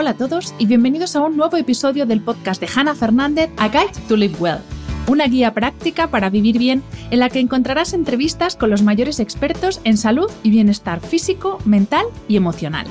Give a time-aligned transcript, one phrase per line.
[0.00, 3.68] Hola a todos y bienvenidos a un nuevo episodio del podcast de Hannah Fernández, A
[3.68, 4.60] Guide to Live Well.
[5.06, 9.82] Una guía práctica para vivir bien en la que encontrarás entrevistas con los mayores expertos
[9.84, 12.86] en salud y bienestar físico, mental y emocional.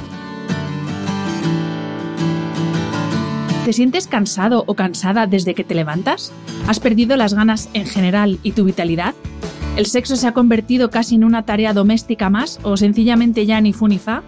[3.65, 6.31] ¿Te sientes cansado o cansada desde que te levantas?
[6.67, 9.15] ¿Has perdido las ganas en general y tu vitalidad?
[9.77, 13.73] ¿El sexo se ha convertido casi en una tarea doméstica más o sencillamente ya ni
[13.73, 14.21] fu ni fa?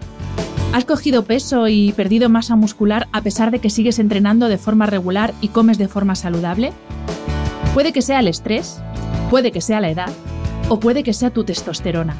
[0.72, 4.86] ¿Has cogido peso y perdido masa muscular a pesar de que sigues entrenando de forma
[4.86, 6.72] regular y comes de forma saludable?
[7.74, 8.80] Puede que sea el estrés,
[9.28, 10.10] puede que sea la edad
[10.70, 12.16] o puede que sea tu testosterona.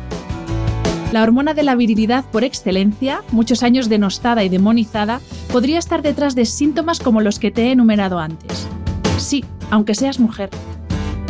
[1.13, 6.35] La hormona de la virilidad por excelencia, muchos años denostada y demonizada, podría estar detrás
[6.35, 8.67] de síntomas como los que te he enumerado antes.
[9.17, 10.51] Sí, aunque seas mujer.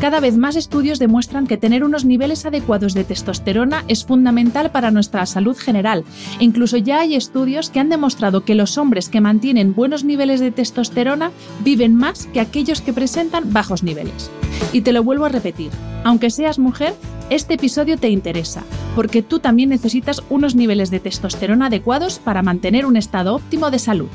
[0.02, 4.90] Cada vez más estudios demuestran que tener unos niveles adecuados de testosterona es fundamental para
[4.90, 6.02] nuestra salud general.
[6.40, 10.50] incluso ya hay estudios que han demostrado que los hombres que mantienen buenos niveles de
[10.50, 11.30] testosterona
[11.60, 14.28] viven más que aquellos que presentan bajos niveles.
[14.72, 15.70] Y te lo vuelvo a repetir,
[16.02, 16.94] aunque seas mujer,
[17.30, 18.64] este episodio te interesa,
[18.96, 23.78] porque tú también necesitas unos niveles de testosterona adecuados para mantener un estado óptimo de
[23.78, 24.08] salud.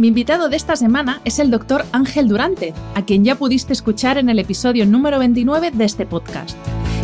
[0.00, 4.16] Mi invitado de esta semana es el doctor Ángel Durante, a quien ya pudiste escuchar
[4.16, 6.56] en el episodio número 29 de este podcast.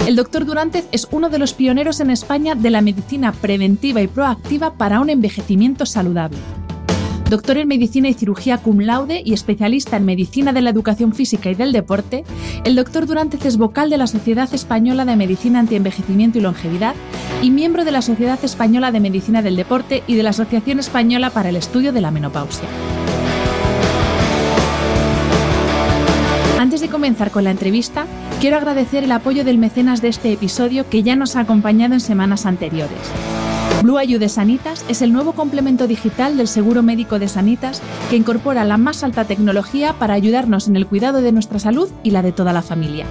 [0.07, 4.07] El doctor Durante es uno de los pioneros en España de la medicina preventiva y
[4.07, 6.39] proactiva para un envejecimiento saludable.
[7.29, 11.51] Doctor en Medicina y Cirugía cum laude y especialista en Medicina de la Educación Física
[11.51, 12.25] y del Deporte,
[12.65, 16.95] el doctor Durante es vocal de la Sociedad Española de Medicina Antienvejecimiento y Longevidad
[17.43, 21.31] y miembro de la Sociedad Española de Medicina del Deporte y de la Asociación Española
[21.31, 22.69] para el Estudio de la Menopausia.
[26.61, 28.07] Antes de comenzar con la entrevista,
[28.41, 32.01] quiero agradecer el apoyo del mecenas de este episodio que ya nos ha acompañado en
[32.01, 33.36] semanas anteriores.
[33.83, 38.17] Blue Ayu de Sanitas es el nuevo complemento digital del seguro médico de Sanitas que
[38.17, 42.23] incorpora la más alta tecnología para ayudarnos en el cuidado de nuestra salud y la
[42.23, 43.07] de toda la familia.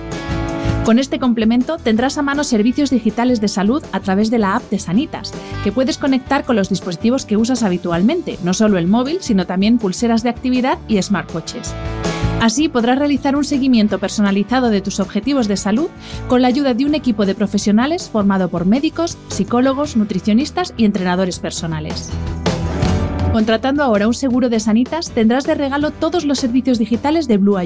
[0.84, 4.70] Con este complemento tendrás a mano servicios digitales de salud a través de la app
[4.70, 5.34] de Sanitas,
[5.64, 9.78] que puedes conectar con los dispositivos que usas habitualmente, no solo el móvil, sino también
[9.78, 11.74] pulseras de actividad y smartwatches.
[12.42, 15.90] Así podrás realizar un seguimiento personalizado de tus objetivos de salud
[16.28, 21.40] con la ayuda de un equipo de profesionales formado por médicos, psicólogos, nutricionistas y entrenadores
[21.40, 22.12] personales.
[23.32, 27.58] Contratando ahora un seguro de Sanitas tendrás de regalo todos los servicios digitales de Blue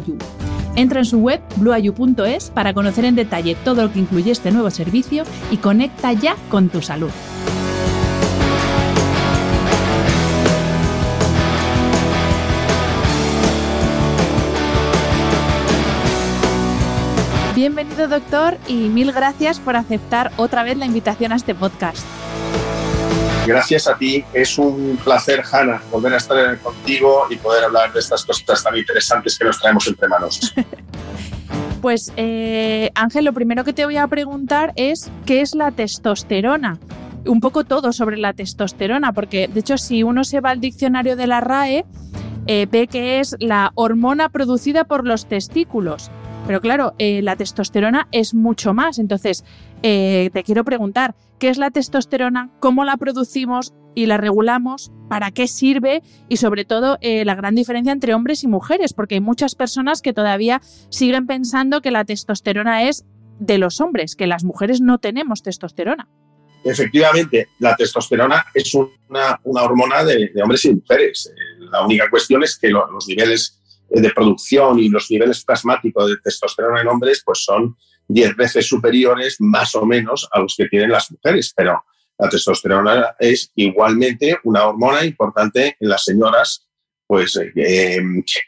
[0.76, 4.70] Entra en su web blueayu.es para conocer en detalle todo lo que incluye este nuevo
[4.72, 7.12] servicio y conecta ya con tu salud.
[17.60, 22.08] Bienvenido doctor y mil gracias por aceptar otra vez la invitación a este podcast.
[23.46, 28.00] Gracias a ti, es un placer, Hanna, volver a estar contigo y poder hablar de
[28.00, 30.54] estas cositas tan interesantes que nos traemos entre manos.
[31.82, 36.80] pues eh, Ángel, lo primero que te voy a preguntar es ¿qué es la testosterona?
[37.26, 41.18] Un poco todo sobre la testosterona, porque de hecho si uno se va al diccionario
[41.18, 41.86] de la RAE,
[42.48, 46.10] eh, ve que es la hormona producida por los testículos.
[46.50, 48.98] Pero claro, eh, la testosterona es mucho más.
[48.98, 49.46] Entonces,
[49.84, 52.50] eh, te quiero preguntar, ¿qué es la testosterona?
[52.60, 54.92] ¿Cómo la producimos y la regulamos?
[55.10, 56.02] ¿Para qué sirve?
[56.28, 60.02] Y sobre todo, eh, la gran diferencia entre hombres y mujeres, porque hay muchas personas
[60.02, 63.06] que todavía siguen pensando que la testosterona es
[63.38, 66.08] de los hombres, que las mujeres no tenemos testosterona.
[66.64, 71.32] Efectivamente, la testosterona es una, hormona de, hombres y mujeres.
[71.72, 73.59] La única cuestión es que los niveles
[73.90, 77.76] de producción y los niveles plasmáticos de testosterona en hombres pues son
[78.08, 81.84] 10 veces superiores más o menos a los que tienen las mujeres, pero
[82.18, 86.68] la testosterona es igualmente una hormona importante en las señoras,
[87.08, 88.00] pues eh,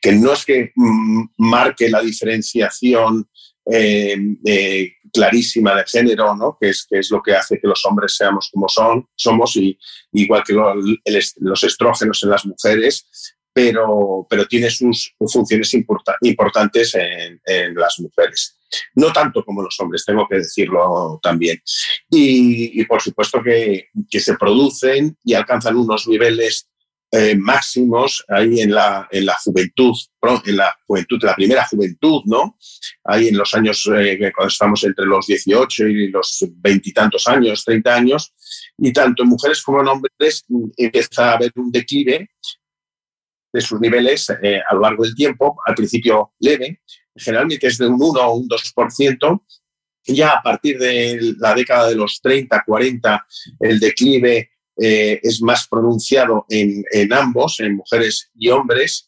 [0.01, 3.29] que no es que mm, marque la diferenciación
[3.65, 6.57] eh, eh, clarísima de género, ¿no?
[6.59, 9.77] que, es, que es lo que hace que los hombres seamos como son, somos, y,
[10.13, 13.07] igual que los estrógenos en las mujeres,
[13.53, 18.57] pero, pero tiene sus funciones importantes en, las mujeres.
[18.95, 21.61] No tanto como los hombres, tengo que decirlo también.
[22.09, 26.69] Y, por supuesto que, que, se producen y alcanzan unos niveles
[27.13, 29.93] eh, máximos ahí en la, en la juventud,
[30.45, 32.57] en la juventud, la primera juventud, ¿no?
[33.03, 37.93] Ahí en los años, eh, cuando estamos entre los 18 y los veintitantos años, 30
[37.93, 38.33] años,
[38.77, 40.45] y tanto en mujeres como en hombres
[40.77, 42.29] empieza a haber un declive
[43.51, 46.81] de sus niveles eh, a lo largo del tiempo, al principio leve,
[47.15, 49.41] generalmente es de un 1 o un 2%,
[50.07, 53.27] ya a partir de la década de los 30, 40,
[53.59, 59.07] el declive eh, es más pronunciado en, ambos, en mujeres y hombres.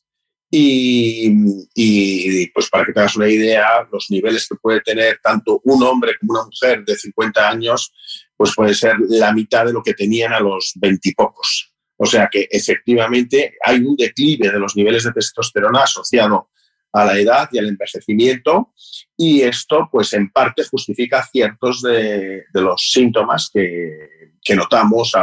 [0.56, 5.82] Y, pues para que te hagas una idea, los niveles que puede tener tanto un
[5.82, 7.92] hombre como una mujer de 50 años,
[8.38, 11.73] pues puede ser la mitad de lo que tenían a los 20 y pocos.
[11.98, 16.50] O sea que efectivamente hay un declive de los niveles de testosterona asociado
[16.94, 18.74] a la edad y al envejecimiento
[19.18, 25.14] y esto pues en parte justifica ciertos de, los síntomas que, notamos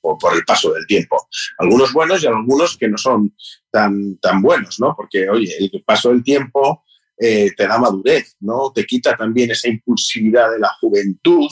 [0.00, 1.28] por, el paso del tiempo.
[1.58, 3.34] Algunos buenos y algunos que no son
[3.70, 4.94] tan, tan buenos, ¿no?
[4.96, 6.84] Porque, oye, el paso del tiempo
[7.18, 8.72] eh, te da madurez, ¿no?
[8.74, 11.48] Te quita también esa impulsividad de la juventud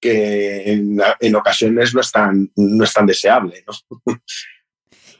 [0.00, 4.14] que en, ocasiones no es tan, no es tan deseable, ¿no?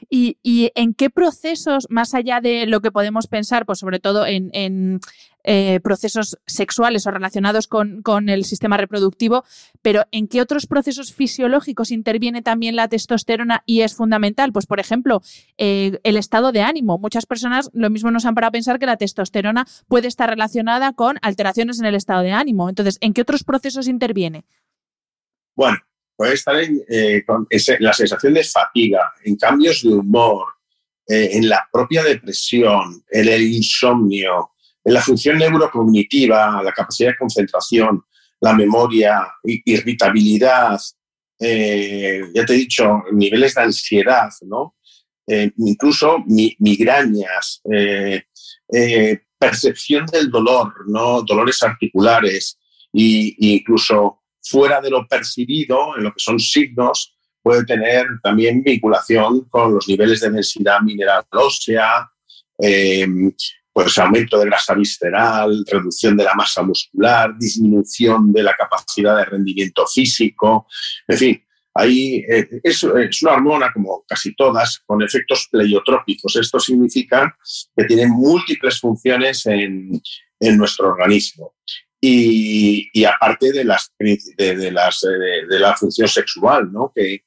[0.09, 4.99] ¿Y, en qué procesos, más allá de lo que podemos pensar, pues sobre todo en,
[5.43, 9.45] eh, procesos sexuales o relacionados con, el sistema reproductivo,
[9.81, 14.51] pero en qué otros procesos fisiológicos interviene también la testosterona y es fundamental?
[14.51, 15.21] Pues, por ejemplo,
[15.57, 16.97] eh, el estado de ánimo.
[16.97, 21.19] Muchas personas lo mismo nos han para pensar que la testosterona puede estar relacionada con
[21.21, 22.67] alteraciones en el estado de ánimo.
[22.67, 24.43] Entonces, ¿en qué otros procesos interviene?
[25.55, 25.77] Bueno,
[26.15, 27.23] puede estar en, eh,
[27.79, 30.49] la sensación de fatiga, en cambios de humor,
[31.07, 34.51] eh, en la propia depresión, en el insomnio,
[34.83, 38.03] en la función neurocognitiva, la capacidad de concentración,
[38.39, 40.79] la memoria, irritabilidad,
[41.39, 44.75] eh, ya te he dicho, niveles de ansiedad, ¿no?
[45.57, 47.61] incluso migrañas,
[49.39, 51.23] percepción del dolor, ¿no?
[51.23, 52.59] dolores articulares
[52.93, 59.45] e incluso fuera de lo percibido, en lo que son signos, puede tener también vinculación
[59.49, 62.09] con los niveles de densidad mineral ósea,
[62.59, 63.07] eh,
[63.73, 69.25] pues aumento de grasa visceral, reducción de la masa muscular, disminución de la capacidad de
[69.25, 70.67] rendimiento físico,
[71.07, 71.45] en fin.
[71.73, 76.35] Ahí eh, es, una hormona, como casi todas, con efectos pleiotrópicos.
[76.35, 77.33] Esto significa
[77.73, 79.89] que tiene múltiples funciones en,
[80.37, 81.53] en nuestro organismo
[82.03, 86.91] y, aparte de, las, las, de, la función sexual, ¿no?
[86.93, 87.21] que,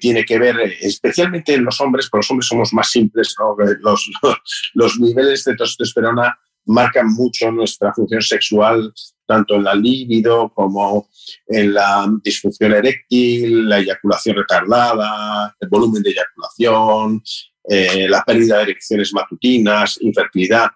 [0.00, 3.34] tiene que ver especialmente en los hombres, porque los hombres somos más simples,
[3.80, 4.10] los,
[4.74, 8.92] los, niveles de testosterona marcan mucho nuestra función sexual,
[9.26, 11.08] tanto en la libido como
[11.46, 17.22] en la disfunción eréctil, la eyaculación retardada, el volumen de eyaculación,
[17.64, 20.70] eh, la pérdida de erecciones matutinas, infertilidad.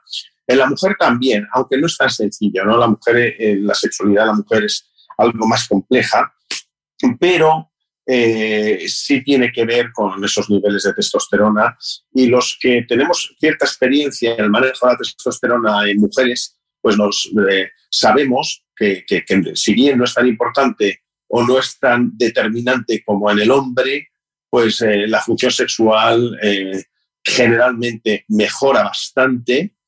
[0.47, 2.77] En la mujer también, aunque no es tan sencillo, ¿no?
[2.77, 6.35] La mujer, eh, la sexualidad de la mujer es algo más compleja,
[7.19, 7.71] pero
[8.07, 11.77] eh, sí tiene que ver con esos niveles de testosterona
[12.13, 16.99] y los que tenemos cierta experiencia en el manejo de la testosterona en mujeres, pues
[16.99, 19.05] nos eh, sabemos que,
[19.55, 24.09] si bien no es tan importante o no es tan determinante como en el hombre,
[24.51, 26.39] pues la función sexual
[27.25, 29.84] generalmente mejora bastante eh, eh, eh,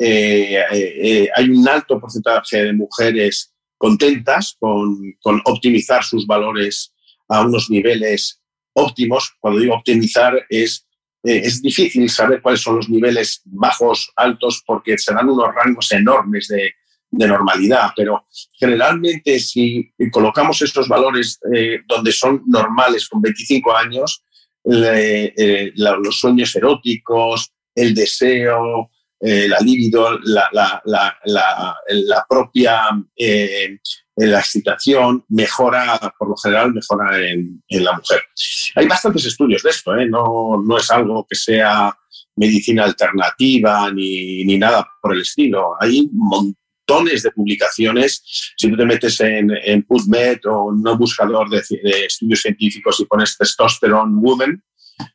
[0.00, 5.14] hay un alto porcentaje de mujeres contentas con,
[5.44, 6.92] optimizar sus valores
[7.28, 8.40] a unos niveles
[8.74, 9.32] óptimos.
[9.40, 10.86] Cuando digo optimizar es,
[11.22, 16.48] es difícil saber cuáles son los niveles bajos, altos, porque se dan unos rangos enormes
[16.48, 16.74] de,
[17.12, 18.24] normalidad, pero
[18.56, 21.40] generalmente si colocamos estos valores
[21.88, 24.22] donde son normales con 25 años,
[24.62, 28.90] los sueños eróticos, el deseo,
[29.20, 33.78] eh, la libido, la, la, la, la propia eh,
[34.16, 38.20] la excitación mejora, por lo general, mejora en, en la mujer.
[38.74, 40.06] Hay bastantes estudios de esto, ¿eh?
[40.06, 41.96] no, no es algo que sea
[42.36, 45.74] medicina alternativa ni, ni, nada por el estilo.
[45.80, 48.22] Hay montones de publicaciones.
[48.56, 53.00] Si tú te metes en, en PubMed o en un buscador de, de, estudios científicos
[53.00, 54.62] y pones testosterone woman,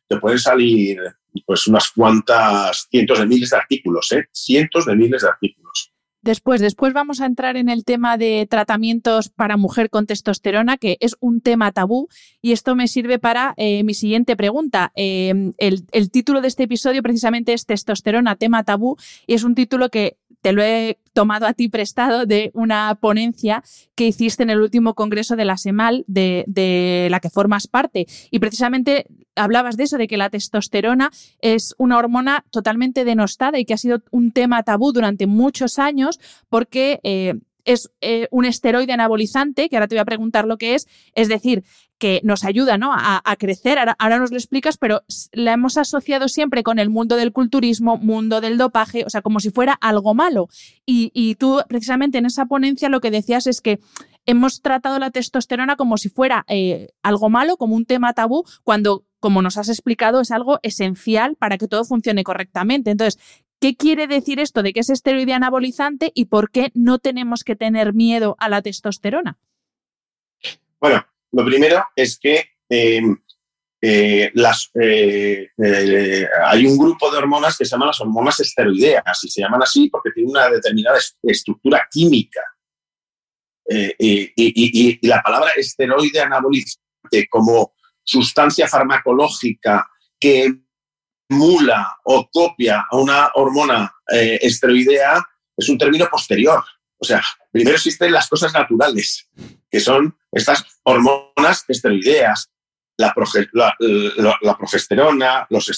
[0.08, 0.98] te pueden salir
[1.44, 4.28] pues unas cuantas cientos de miles de artículos, ¿eh?
[4.32, 5.92] cientos de miles de artículos.
[6.26, 10.96] Después, después vamos a entrar en el tema de tratamientos para mujer con testosterona, que
[10.98, 12.08] es un tema tabú,
[12.42, 14.90] y esto me sirve para eh, mi siguiente pregunta.
[14.96, 18.96] Em, el, el, título de este episodio precisamente es Testosterona, tema tabú,
[19.28, 20.16] y es un título que
[20.46, 23.64] te lo he tomado a ti prestado de una ponencia
[23.96, 28.06] que hiciste en el último congreso de la SEMAL, de, la que formas parte.
[28.30, 31.10] Y precisamente hablabas de eso, de que la testosterona
[31.40, 36.20] es una hormona totalmente denostada y que ha sido un tema tabú durante muchos años
[36.48, 37.34] porque eh,
[37.66, 41.28] es eh, un esteroide anabolizante, que ahora te voy a preguntar lo que es, es
[41.28, 41.64] decir,
[41.98, 42.92] que nos ayuda ¿no?
[42.92, 47.32] a, crecer, ahora, nos lo explicas, pero la hemos asociado siempre con el mundo del
[47.32, 50.48] culturismo, mundo del dopaje, o sea, como si fuera algo malo.
[50.84, 53.80] Y, tú precisamente en esa ponencia lo que decías es que
[54.26, 59.04] hemos tratado la testosterona como si fuera eh, algo malo, como un tema tabú, cuando,
[59.18, 62.90] como nos has explicado, es algo esencial para que todo funcione correctamente.
[62.90, 63.18] Entonces,
[63.60, 67.56] ¿Qué quiere decir esto de que es esteroide anabolizante y por qué no tenemos que
[67.56, 69.38] tener miedo a la testosterona?
[70.78, 73.00] Bueno, lo primero es que eh,
[73.80, 79.40] eh, eh, hay un grupo de hormonas que se llaman las hormonas esteroideas y se
[79.40, 82.40] llaman así porque tienen una determinada estructura química.
[83.68, 89.88] y, la palabra esteroide anabolizante como sustancia farmacológica
[90.20, 90.65] que
[91.28, 95.22] emula o copia a una hormona esteroidea
[95.56, 96.62] es un término posterior.
[96.98, 99.28] O sea, primero existen las cosas naturales,
[99.70, 102.50] que son estas hormonas esteroideas,
[102.98, 103.76] la, progesterona,
[105.50, 105.68] los,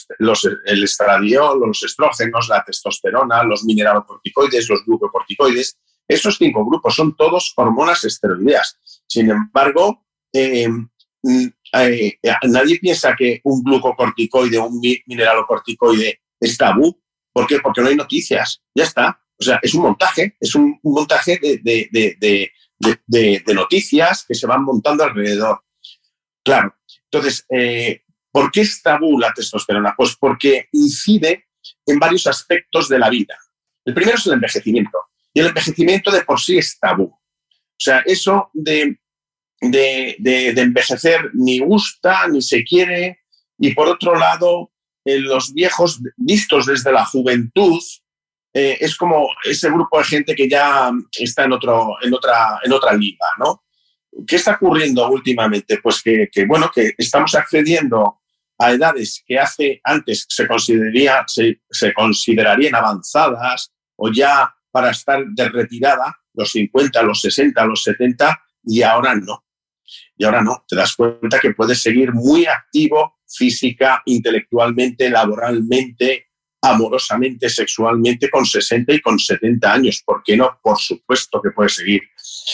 [0.67, 5.77] el estradiol, los estrógenos, la testosterona, los mineralocorticoides, los glucocorticoides.
[6.07, 8.79] Esos cinco grupos son todos hormonas esteroideas.
[9.07, 10.89] Sin embargo, em,
[11.73, 17.01] eh, nadie piensa que un glucocorticoide un mineralocorticoide es tabú.
[17.33, 17.61] ¿Por qué?
[17.61, 18.63] Porque no hay noticias.
[18.75, 19.21] Ya está.
[19.41, 22.53] O sea, es un montaje, es un, montaje de,
[23.55, 25.63] noticias que se van montando alrededor.
[26.43, 29.95] Claro, entonces, eh, ¿por qué es tabú la testosterona?
[29.97, 31.47] Pues porque incide
[31.87, 33.39] en varios aspectos de la vida.
[33.85, 34.99] El primero es el envejecimiento.
[35.33, 37.05] Y el envejecimiento de por sí es tabú.
[37.05, 38.99] O sea, eso de,
[39.61, 43.21] de, envejecer ni gusta, ni se quiere.
[43.59, 44.73] Y por otro lado,
[45.05, 47.81] los viejos vistos desde la juventud,
[48.55, 52.73] eh, es como ese grupo de gente que ya está en, otro, en, otra, en
[52.73, 53.65] otra liga, ¿no?
[54.27, 55.79] ¿Qué está ocurriendo últimamente?
[55.83, 58.21] Pues que, bueno, que estamos accediendo
[58.59, 65.25] a edades que hace antes se, consideraría, se, se considerarían avanzadas o ya para estar
[65.25, 69.45] de retirada, los 50, los 60, los 70, y ahora no.
[70.19, 76.27] Y ahora no, te das cuenta que puedes seguir muy activo física, intelectualmente, laboralmente,
[76.61, 80.03] amorosamente, sexualmente con 60 y con 70 años.
[80.05, 80.59] ¿Por qué no?
[80.61, 82.03] Por supuesto que puede seguir.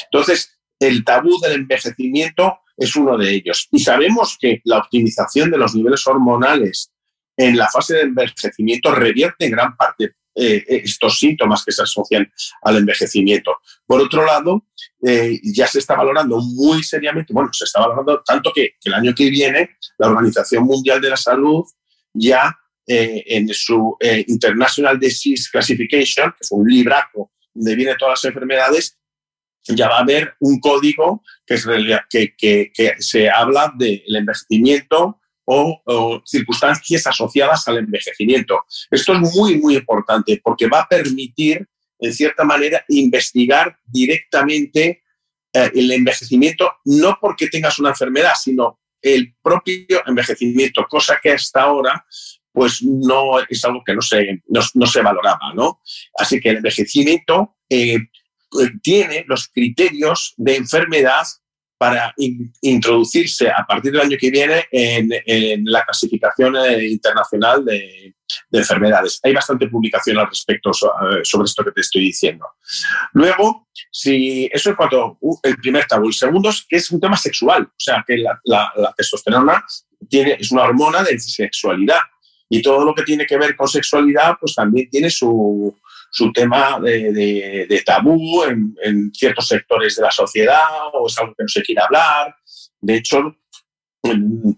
[0.05, 3.69] Entonces, el tabú del envejecimiento es uno de ellos.
[3.73, 6.93] Y sabemos que la optimización de los niveles hormonales
[7.37, 12.31] en la fase de envejecimiento revierte en gran parte eh, estos síntomas que se asocian
[12.63, 13.57] al envejecimiento.
[13.87, 14.67] Por otro lado,
[15.07, 18.95] eh, ya se está valorando muy seriamente, bueno, se está valorando tanto que, que el
[18.95, 21.65] año que viene la Organización Mundial de la Salud
[22.15, 28.23] ya eh, en su eh, International Disease Classification, que es un libraco donde vienen todas
[28.23, 28.99] las enfermedades,
[29.67, 31.67] ya va a haber un código que, es,
[32.11, 38.65] que, que, se habla del envejecimiento o, circunstancias asociadas al envejecimiento.
[38.91, 41.67] Esto es muy, muy importante porque va a permitir,
[41.99, 45.03] en cierta manera, investigar directamente
[45.53, 51.63] eh, el envejecimiento, no porque tengas una enfermedad, sino el propio envejecimiento, cosa que hasta
[51.63, 52.05] ahora
[52.53, 55.81] pues no es algo que no se, no, se valoraba, ¿no?
[56.17, 57.99] Así que el envejecimiento eh,
[58.81, 61.25] tiene los criterios de enfermedad
[61.85, 62.15] para
[62.63, 68.15] introducirse a partir del año que viene en, la clasificación eh, internacional de,
[68.51, 69.21] enfermedades.
[69.23, 72.47] Hay bastante publicación al respecto eh, sobre esto que te estoy diciendo.
[73.13, 76.07] Luego, si eso es cuanto uh, el primer tabú.
[76.07, 79.63] El segundo es que es un tema sexual, o sea, que la, la testosterona
[80.09, 82.01] tiene, es una hormona de sexualidad
[82.49, 85.77] y todo lo que tiene que ver con sexualidad, pues también tiene su,
[86.15, 91.49] su tema de, tabú en, ciertos sectores de la sociedad o es algo que no
[91.49, 92.33] se quiere hablar.
[92.81, 93.37] De hecho,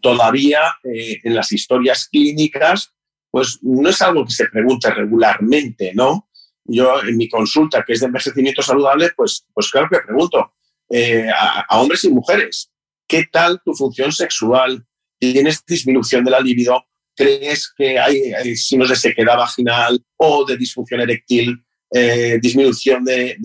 [0.02, 2.92] todavía eh, en las historias clínicas,
[3.30, 6.28] pues no es algo que se pregunte regularmente, ¿no?
[6.64, 10.52] Yo en mi consulta, que es de envejecimiento saludable, pues, pues claro que pregunto
[10.90, 12.70] eh, a, a hombres y mujeres,
[13.08, 14.86] ¿qué tal tu función sexual?
[15.18, 16.84] ¿Tienes disminución de la libido?
[17.16, 23.37] Crees que hay, signos de sequedad vaginal o de disfunción eréctil, eh, disminución de,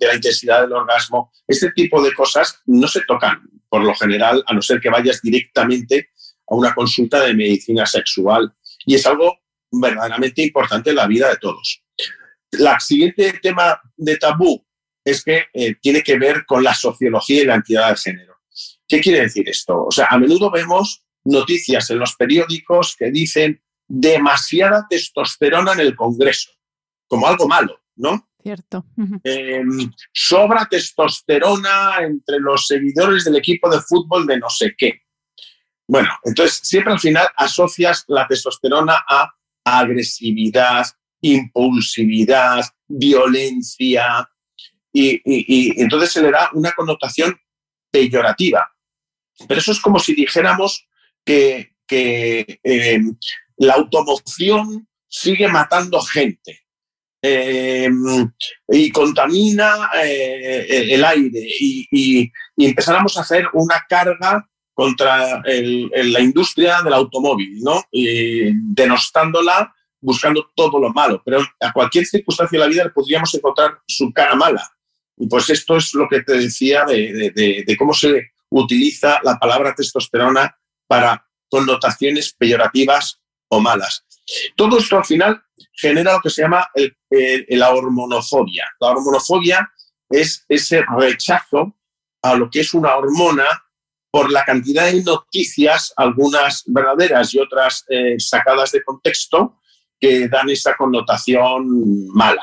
[0.00, 1.32] la intensidad del orgasmo.
[1.46, 5.20] Este tipo de cosas no se tocan por lo general, a no ser que vayas
[5.20, 6.10] directamente
[6.48, 8.54] a una consulta de medicina sexual.
[8.86, 11.82] Y es algo verdaderamente importante en la vida de todos.
[12.52, 14.64] La siguiente tema de tabú
[15.04, 18.36] es que eh, tiene que ver con la sociología y la entidad de género.
[18.86, 19.84] ¿Qué quiere decir esto?
[19.86, 25.96] O sea, a menudo vemos noticias en los periódicos que dicen demasiada testosterona en el
[25.96, 26.50] Congreso,
[27.06, 28.28] como algo malo, ¿no?
[28.42, 28.86] Cierto.
[29.24, 35.02] Em, sobra testosterona entre los seguidores del equipo de fútbol de no sé qué.
[35.86, 39.32] Bueno, entonces siempre al final asocias la testosterona a
[39.64, 40.86] agresividad,
[41.20, 44.28] impulsividad, violencia,
[44.92, 47.38] y, entonces se le da una connotación
[47.90, 48.70] peyorativa.
[49.46, 50.87] Pero eso es como si dijéramos
[51.86, 53.16] que, em,
[53.56, 56.64] la automoción sigue matando gente
[57.22, 58.30] em,
[58.68, 66.92] y contamina eh, el, aire y, empezáramos a hacer una carga contra la industria del
[66.92, 67.82] automóvil, ¿no?
[67.92, 71.20] denostándola, buscando todo lo malo.
[71.24, 74.70] Pero a cualquier circunstancia de la vida le podríamos encontrar su cara mala.
[75.16, 80.56] Y pues esto es lo que te decía de, cómo se utiliza la palabra testosterona
[80.88, 84.04] para connotaciones peyorativas o malas.
[84.56, 85.42] Todo esto al final
[85.72, 86.68] genera lo que se llama
[87.48, 88.66] la hormonofobia.
[88.80, 89.70] La hormonofobia
[90.10, 91.76] es ese rechazo
[92.22, 93.46] a lo que es una hormona
[94.10, 99.60] por la cantidad de noticias, algunas verdaderas y otras eh, sacadas de contexto,
[100.00, 102.42] que dan esa connotación mala.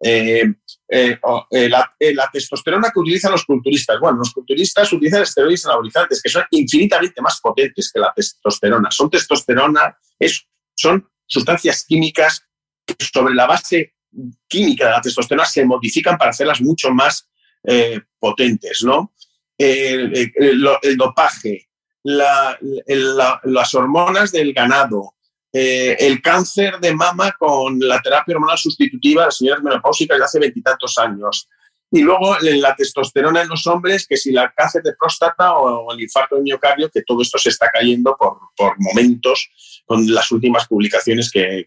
[0.00, 0.44] Eh,
[0.90, 1.18] eh,
[1.50, 4.00] eh, la, testosterona que utilizan los culturistas.
[4.00, 8.90] Bueno, los culturistas utilizan esteroides anabolizantes que son infinitamente más potentes que la testosterona.
[8.90, 9.98] Son testosterona,
[10.74, 12.42] son sustancias químicas
[12.86, 13.96] que sobre la base
[14.48, 17.28] química de la testosterona se modifican para hacerlas mucho más
[18.18, 19.12] potentes, ¿no?
[19.58, 21.68] El, dopaje,
[22.02, 25.16] las hormonas del ganado,
[25.52, 30.24] eh, el cáncer de mama con la terapia hormonal sustitutiva de las señoras menopáusicas de
[30.24, 31.48] hace veintitantos años.
[31.90, 36.02] Y luego la testosterona en los hombres, que si la cáncer de próstata o, el
[36.02, 39.48] infarto de miocardio, que todo esto se está cayendo por, momentos
[39.86, 41.66] con las últimas publicaciones que,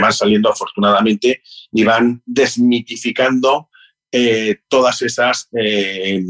[0.00, 3.68] van saliendo afortunadamente y van desmitificando
[4.10, 6.22] eh, todas esas eh,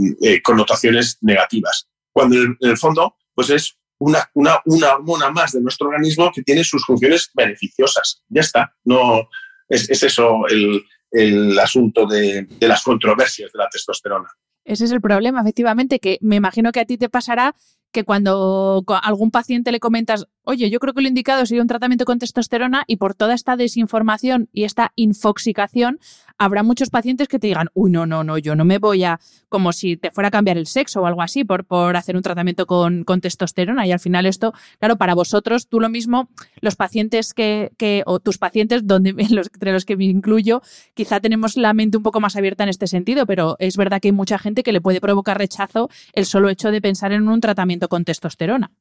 [0.42, 1.86] connotaciones negativas.
[2.10, 6.42] Cuando en el fondo, pues es una, una, una, hormona más de nuestro organismo que
[6.42, 8.22] tiene sus funciones beneficiosas.
[8.28, 8.74] Ya está.
[8.84, 9.28] No,
[9.68, 14.28] es, es eso el, el asunto de, de las controversias de la testosterona.
[14.64, 17.54] Ese es el problema, efectivamente, que me imagino que a ti te pasará
[17.92, 21.68] que cuando a algún paciente le comentas, oye, yo creo que lo indicado sería un
[21.68, 25.98] tratamiento con testosterona y por toda esta desinformación y esta infoxicación,
[26.38, 29.20] habrá muchos pacientes que te digan, uy, no, no, no, yo no me voy a,
[29.48, 32.22] como si te fuera a cambiar el sexo o algo así por, por hacer un
[32.22, 33.86] tratamiento con, con testosterona.
[33.86, 38.20] Y al final esto, claro, para vosotros, tú lo mismo, los pacientes que, que o
[38.20, 40.62] tus pacientes, donde, entre los que me incluyo,
[40.94, 44.08] quizá tenemos la mente un poco más abierta en este sentido, pero es verdad que
[44.08, 47.40] hay mucha gente que le puede provocar rechazo el solo hecho de pensar en un
[47.40, 48.72] tratamiento con testosterona.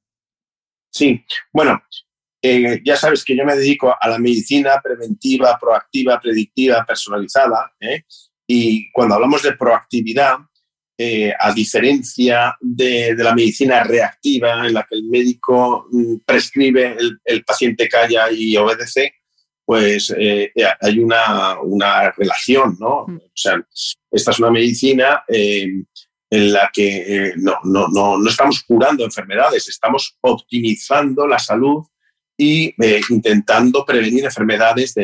[0.92, 1.82] Sí, bueno,
[2.42, 7.74] eh, ya sabes que yo me dedico a la medicina preventiva, proactiva, predictiva, personalizada.
[7.80, 8.04] ¿eh?
[8.48, 10.38] Y cuando hablamos de proactividad,
[10.98, 17.44] eh, a diferencia de, la medicina reactiva, en la que el médico mm, prescribe, el,
[17.44, 19.14] paciente calla y obedece,
[19.66, 23.06] pues hay una, una, relación, ¿no?
[23.08, 23.18] Mm.
[23.18, 23.62] O sea,
[24.12, 25.24] esta es una medicina
[26.30, 31.86] en la que no, no, no, no estamos curando enfermedades, estamos optimizando la salud
[32.38, 34.96] y eh, intentando prevenir enfermedades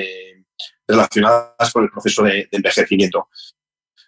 [0.87, 3.27] relacionadas con el proceso de, envejecimiento.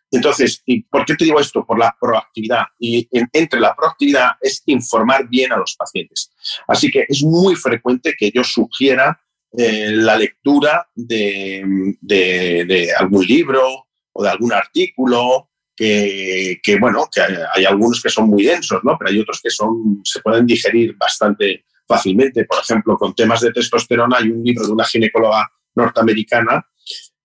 [0.10, 1.66] Entonces, ¿y ¿por qué te digo esto?
[1.66, 2.64] Por la proactividad.
[2.80, 6.32] Y entre la proactividad es informar bien a los pacientes.
[6.68, 9.20] Así que es muy frecuente que yo sugiera
[9.58, 17.66] eh, la lectura de, de, algún libro o de algún artículo que, bueno, que hay,
[17.66, 18.98] algunos que son muy densos, ¿no?
[18.98, 22.46] Pero hay otros que son, se pueden digerir bastante fácilmente.
[22.46, 26.66] Por ejemplo, con temas de testosterona hay un libro de una ginecóloga norteamericana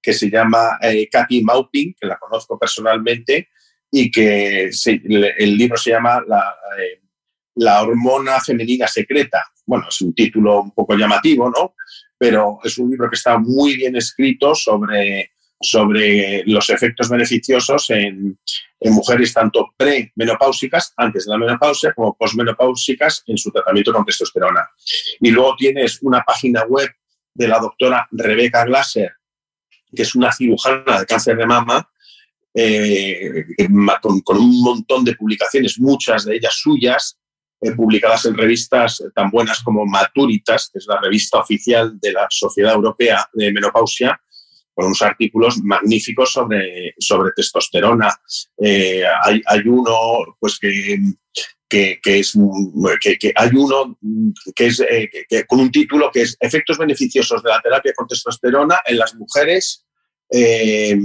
[0.01, 3.49] que se llama eh, Kathy Maupin, que la conozco personalmente,
[3.91, 6.23] y que el libro se llama
[6.79, 7.01] eh,
[7.57, 9.45] la, hormona femenina secreta.
[9.65, 11.75] Bueno, es un título un poco llamativo, ¿no?
[12.19, 18.39] Pero es un libro que está muy bien escrito sobre sobre los efectos beneficiosos en,
[18.85, 24.69] mujeres tanto premenopáusicas, antes de la menopausia, como posmenopáusicas en su tratamiento con testosterona.
[25.21, 26.91] Y luego tienes una página web
[27.33, 29.13] de la doctora Rebecca Glasser,
[29.95, 31.89] que es una cirujana de cáncer de mama,
[32.55, 33.47] eh,
[34.25, 37.19] con, un montón de publicaciones, muchas de ellas suyas,
[37.61, 42.27] eh, publicadas en revistas tan buenas como Maturitas, que es la revista oficial de la
[42.29, 44.21] Sociedad Europea de Menopausia,
[44.75, 48.15] con unos artículos magníficos sobre, sobre testosterona.
[48.59, 50.99] Eh, hay, hay, uno pues que,
[51.69, 53.99] que, que hay uno
[54.55, 54.83] que es
[55.47, 59.85] con un título que es Efectos beneficiosos de la terapia con testosterona en las mujeres.
[60.31, 60.97] Eh,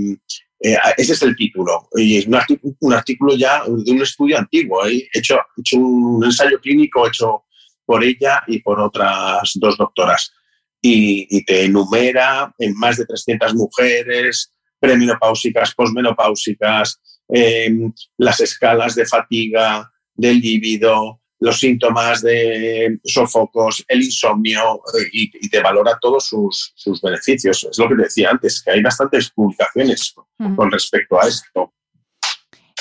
[0.60, 1.88] ese es el título.
[1.96, 4.86] Y es un artículo, un artículo ya de un estudio antiguo.
[4.88, 7.44] He hecho, hecho un ensayo clínico hecho
[7.86, 10.32] por ella y por otras dos doctoras.
[10.82, 19.92] Y, te enumera en más de 300 mujeres, premenopáusicas, posmenopáusicas, em, las escalas de fatiga,
[20.14, 27.02] del líbido, los síntomas de sofocos, el insomnio eh, y, te valora todos sus, sus,
[27.02, 27.68] beneficios.
[27.70, 30.14] Es lo que te decía antes, que hay bastantes publicaciones
[30.56, 31.74] con respecto a esto.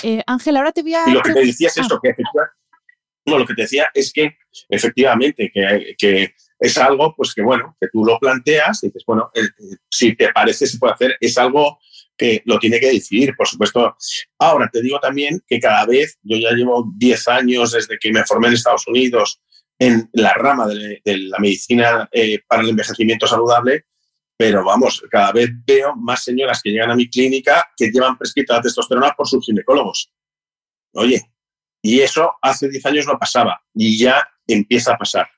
[0.02, 1.08] Eh, Ángel, ahora te voy a...
[1.08, 2.14] Y lo que te decía es esto, que
[3.26, 4.36] no, lo que te decía es que
[4.68, 9.42] efectivamente que, es algo pues que bueno, que tú lo planteas y dices, bueno, eh,
[9.90, 11.78] si te parece se puede hacer, es algo
[12.16, 13.94] que lo tiene que decidir, por supuesto.
[14.38, 18.24] Ahora, te digo también que cada vez, yo ya llevo 10 años desde que me
[18.24, 19.42] formé en Estados Unidos
[19.78, 23.84] en la rama de, la medicina eh, para el envejecimiento saludable,
[24.36, 28.54] pero vamos, cada vez veo más señoras que llegan a mi clínica que llevan prescrita
[28.54, 30.10] la testosterona por sus ginecólogos.
[30.92, 31.22] Oye,
[31.86, 35.30] y eso hace 10 años no pasaba y ya empieza a pasar.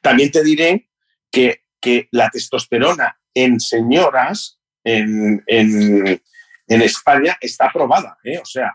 [0.00, 0.88] También te diré
[1.30, 6.22] que, que la testosterona en señoras en, en,
[6.66, 8.16] España está aprobada.
[8.24, 8.38] ¿eh?
[8.38, 8.74] O sea,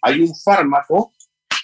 [0.00, 1.12] hay un fármaco,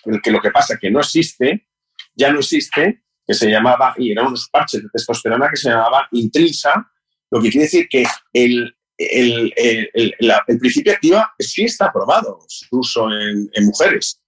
[0.06, 1.68] el que lo que pasa que no existe,
[2.12, 6.08] ya no existe, que se llamaba, y eran unos parches de testosterona que se llamaba
[6.10, 6.90] Intrinsa,
[7.30, 10.14] lo que quiere decir que el, el, el,
[10.46, 14.20] el principio activa sí está aprobado, su uso en, mujeres.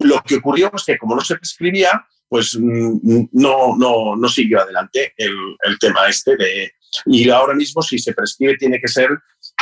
[0.00, 4.60] Lo que ocurrió es que como no se prescribía, pues mm, no, no, no siguió
[4.60, 6.72] adelante el, tema este de,
[7.06, 9.08] y ahora mismo, si se prescribe, tiene que ser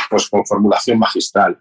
[0.09, 1.57] pues, con formulación magistral.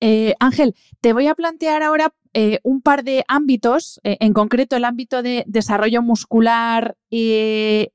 [0.00, 4.76] Eh, Ángel, te voy a plantear ahora eh, un par de ámbitos, eh, en concreto
[4.76, 7.90] el ámbito de desarrollo muscular y,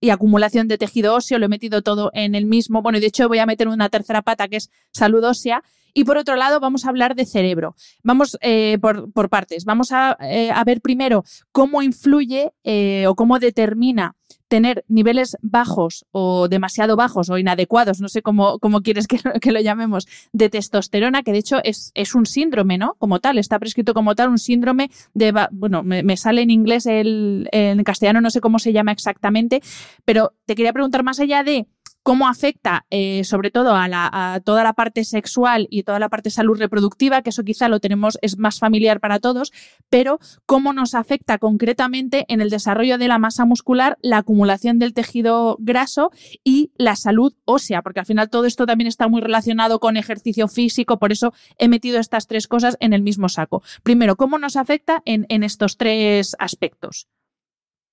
[0.00, 3.08] y, acumulación de tejido óseo, lo he metido todo en el mismo, bueno, y de
[3.08, 5.62] hecho voy a meter una tercera pata que es salud ósea,
[5.94, 7.74] y por otro lado, vamos a hablar de cerebro.
[8.02, 9.64] Vamos eh, por, partes.
[9.64, 14.14] Vamos eh, a, ver primero cómo influye eh, o cómo determina
[14.48, 20.06] tener niveles bajos o demasiado bajos o inadecuados, no sé cómo, quieres que, lo llamemos,
[20.32, 22.94] de testosterona, que de hecho es, es, un síndrome, ¿no?
[22.98, 27.48] Como tal, está prescrito como tal un síndrome de, bueno, me, sale en inglés, el,
[27.52, 29.62] en castellano no sé cómo se llama exactamente,
[30.04, 31.66] pero te quería preguntar más allá de
[32.08, 36.58] cómo afecta eh, sobre todo a, toda la parte sexual y toda la parte salud
[36.58, 39.52] reproductiva, que eso quizá lo tenemos, es más familiar para todos,
[39.90, 44.94] pero cómo nos afecta concretamente en el desarrollo de la masa muscular, la acumulación del
[44.94, 46.10] tejido graso
[46.42, 50.48] y la salud ósea, porque al final todo esto también está muy relacionado con ejercicio
[50.48, 53.62] físico, por eso he metido estas tres cosas en el mismo saco.
[53.82, 57.06] Primero, ¿cómo nos afecta en, en estos tres aspectos?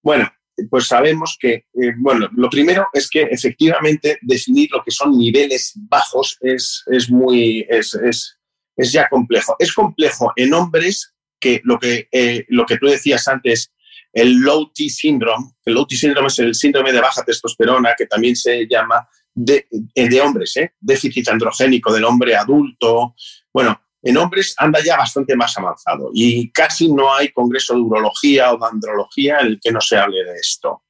[0.02, 0.32] Bueno,
[0.70, 5.74] pues sabemos que, eh, bueno, lo primero es que efectivamente definir lo que son niveles
[5.90, 8.38] bajos es, es muy, es, es,
[8.76, 9.56] es, ya complejo.
[9.60, 13.72] Es complejo en hombres que lo que, eh, lo que tú decías antes,
[14.14, 18.06] el low T syndrome, el low T syndrome es el síndrome de baja testosterona, que
[18.06, 23.16] también se llama de, eh, de hombres, déficit androgénico del hombre adulto.
[23.54, 28.54] Bueno, en hombres anda ya bastante más avanzado y casi no hay congreso de urología
[28.54, 30.84] o de andrología en el que no se hable de esto.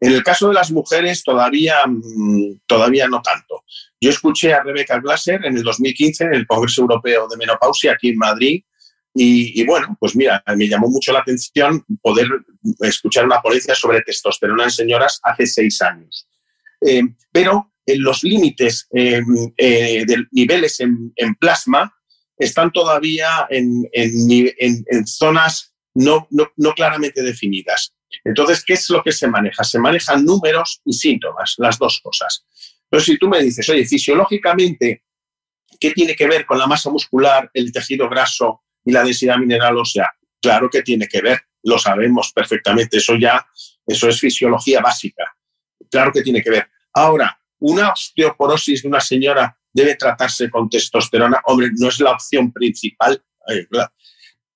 [0.00, 3.64] En el caso de las mujeres todavía, mm, todavía no tanto.
[4.00, 8.08] Yo escuché a Rebecca Glaser en el 2015 en el Congreso Europeo de Menopausia aquí
[8.08, 8.64] en Madrid
[9.18, 12.28] y, bueno, pues mira, me llamó mucho la atención poder
[12.80, 16.28] escuchar una ponencia sobre testosterona en señoras hace seis años.
[16.86, 19.22] Eh, pero en los límites eh,
[19.56, 21.95] eh, de niveles en plasma
[22.38, 23.86] están todavía en,
[25.06, 26.28] zonas no,
[26.74, 27.94] claramente definidas.
[28.24, 29.64] Entonces, ¿qué es lo que se maneja?
[29.64, 32.44] Se manejan números y síntomas, las dos cosas.
[32.88, 35.04] Pero si tú me dices, oye, fisiológicamente,
[35.80, 39.76] ¿qué tiene que ver con la masa muscular, el tejido graso y la densidad mineral
[39.76, 40.12] ósea?
[40.40, 43.44] Claro que tiene que ver, lo sabemos perfectamente, eso ya,
[43.86, 45.24] eso es fisiología básica.
[45.90, 46.68] Claro que tiene que ver.
[46.94, 51.42] Ahora, una osteoporosis de una señora debe tratarse con testosterona.
[51.44, 53.22] Hombre, no es la opción principal.
[53.48, 53.66] Eh,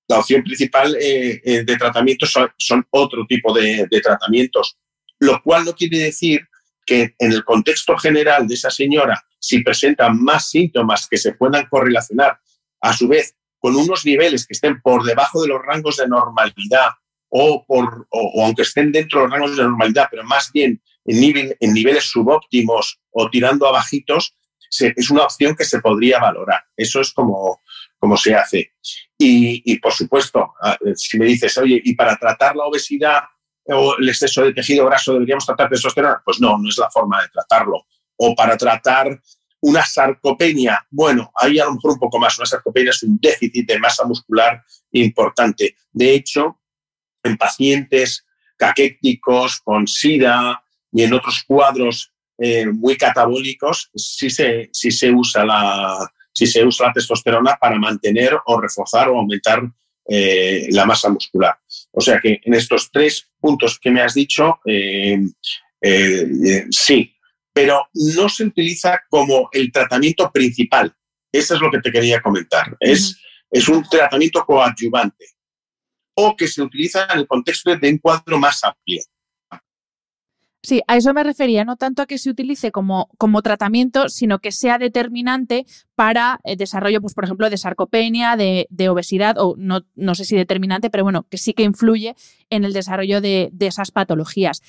[0.07, 4.77] la opción principal eh, eh, de tratamiento son, otro tipo de, tratamientos,
[5.19, 6.41] lo cual no quiere decir
[6.85, 11.67] que en el contexto general de esa señora, si presenta más síntomas que se puedan
[11.67, 12.39] correlacionar,
[12.81, 16.89] a su vez, con unos niveles que estén por debajo de los rangos de normalidad
[17.29, 21.55] o, por, o aunque estén dentro de los rangos de normalidad, pero más bien en,
[21.59, 24.35] en niveles subóptimos o tirando a bajitos,
[24.79, 26.63] es una opción que se podría valorar.
[26.75, 27.61] Eso es como,
[27.97, 28.73] como se hace.
[29.17, 30.53] Y, por supuesto,
[30.95, 33.23] si me dices, oye, ¿y para tratar la obesidad
[33.65, 36.21] o el exceso de tejido graso deberíamos tratar testosterona?
[36.23, 37.85] Pues no, no es la forma de tratarlo.
[38.17, 39.19] O para tratar
[39.59, 42.37] una sarcopenia, bueno, ahí a lo mejor un poco más.
[42.39, 45.75] Una sarcopenia es un déficit de masa muscular importante.
[45.91, 46.59] De hecho,
[47.23, 48.25] en pacientes
[48.57, 52.10] caquéticos, con SIDA y en otros cuadros
[52.41, 57.77] eh, muy catabólicos, sí se, sí se usa la, si se usa la testosterona para
[57.77, 59.61] mantener o reforzar o aumentar
[60.07, 61.55] eh, la masa muscular.
[61.91, 65.19] O sea que en estos tres puntos que me has dicho, eh,
[65.81, 67.15] eh, sí,
[67.53, 70.93] pero no se utiliza como el tratamiento principal.
[71.31, 72.75] Eso es lo que te quería comentar.
[72.79, 73.17] es,
[73.49, 75.25] es un tratamiento coadyuvante
[76.15, 79.01] o que se utiliza en el contexto de un cuadro más amplio.
[80.63, 84.39] Sí, a eso me refería, no tanto a que se utilice como, como tratamiento, sino
[84.39, 89.85] que sea determinante para el desarrollo, pues, por ejemplo, de sarcopenia, de, obesidad, o no,
[89.95, 92.15] no, sé si determinante, pero bueno, que sí que influye
[92.51, 94.61] en el desarrollo de, esas patologías.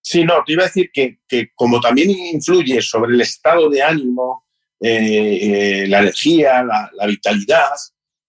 [0.00, 1.18] Sí, no, te iba a decir que,
[1.54, 4.46] como también influye sobre el estado de ánimo,
[4.80, 7.72] eh, eh, la energía, la vitalidad,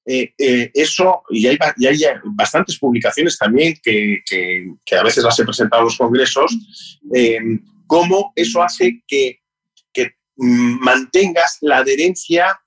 [0.09, 4.23] eh, eh, eso, y hay, hay, bastantes publicaciones también que,
[4.97, 6.57] a veces las he presentado en los congresos,
[7.13, 7.39] eh,
[7.85, 9.41] cómo eso hace que,
[10.37, 12.57] mm, mantengas la adherencia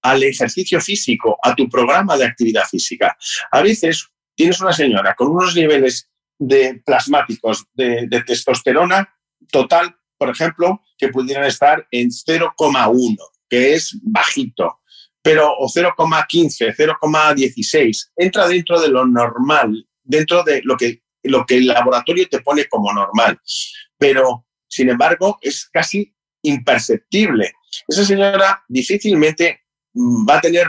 [0.00, 3.18] al ejercicio físico, a tu programa de actividad física.
[3.50, 9.14] A veces tienes una señora con unos niveles de plasmáticos de, de testosterona
[9.50, 13.16] total, por ejemplo, que pudieran estar en 0,1,
[13.50, 14.78] que es bajito
[15.28, 21.58] pero o 0,15, 0,16, entra dentro de lo normal, dentro de lo que, lo que
[21.58, 23.38] el laboratorio te pone como normal.
[23.98, 27.52] Pero, sin embargo, es casi imperceptible.
[27.86, 30.66] Esa señora difícilmente mm, va a tener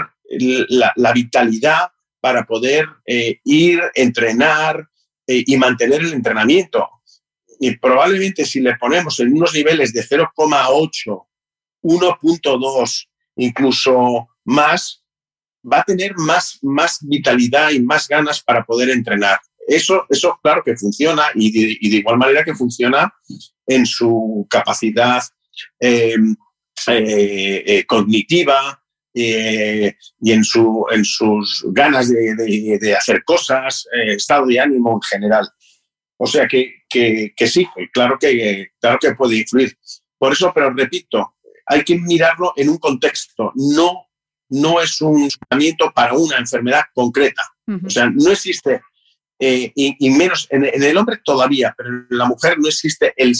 [0.68, 4.90] la, vitalidad para poder eh, ir, entrenar
[5.26, 6.86] eh, y mantener el entrenamiento.
[7.62, 11.28] Y probablemente si le ponemos en unos niveles de 0,8,
[11.82, 15.04] 1.2, incluso más,
[15.64, 19.40] va a tener más, más vitalidad y más ganas para poder entrenar.
[19.68, 23.14] Eso, eso claro que funciona y de, igual manera que funciona
[23.68, 25.22] en su capacidad
[25.80, 26.36] em,
[26.88, 28.82] eh, eh, cognitiva
[29.14, 35.48] eh, y en, su, en sus ganas de, hacer cosas, estado de ánimo en general.
[36.18, 39.78] O sea que, que, que, sí, claro que, claro que puede influir.
[40.18, 41.36] Por eso, pero repito,
[41.68, 44.09] hay que mirarlo en un contexto, no
[44.50, 47.44] no es un tratamiento para una enfermedad concreta.
[47.86, 48.82] O sea, no existe,
[49.40, 53.36] eh, y, menos en, el hombre todavía, pero en la mujer no existe el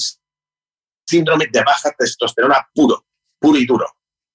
[1.08, 3.08] síndrome de baja testosterona puro,
[3.40, 3.88] puro y duro.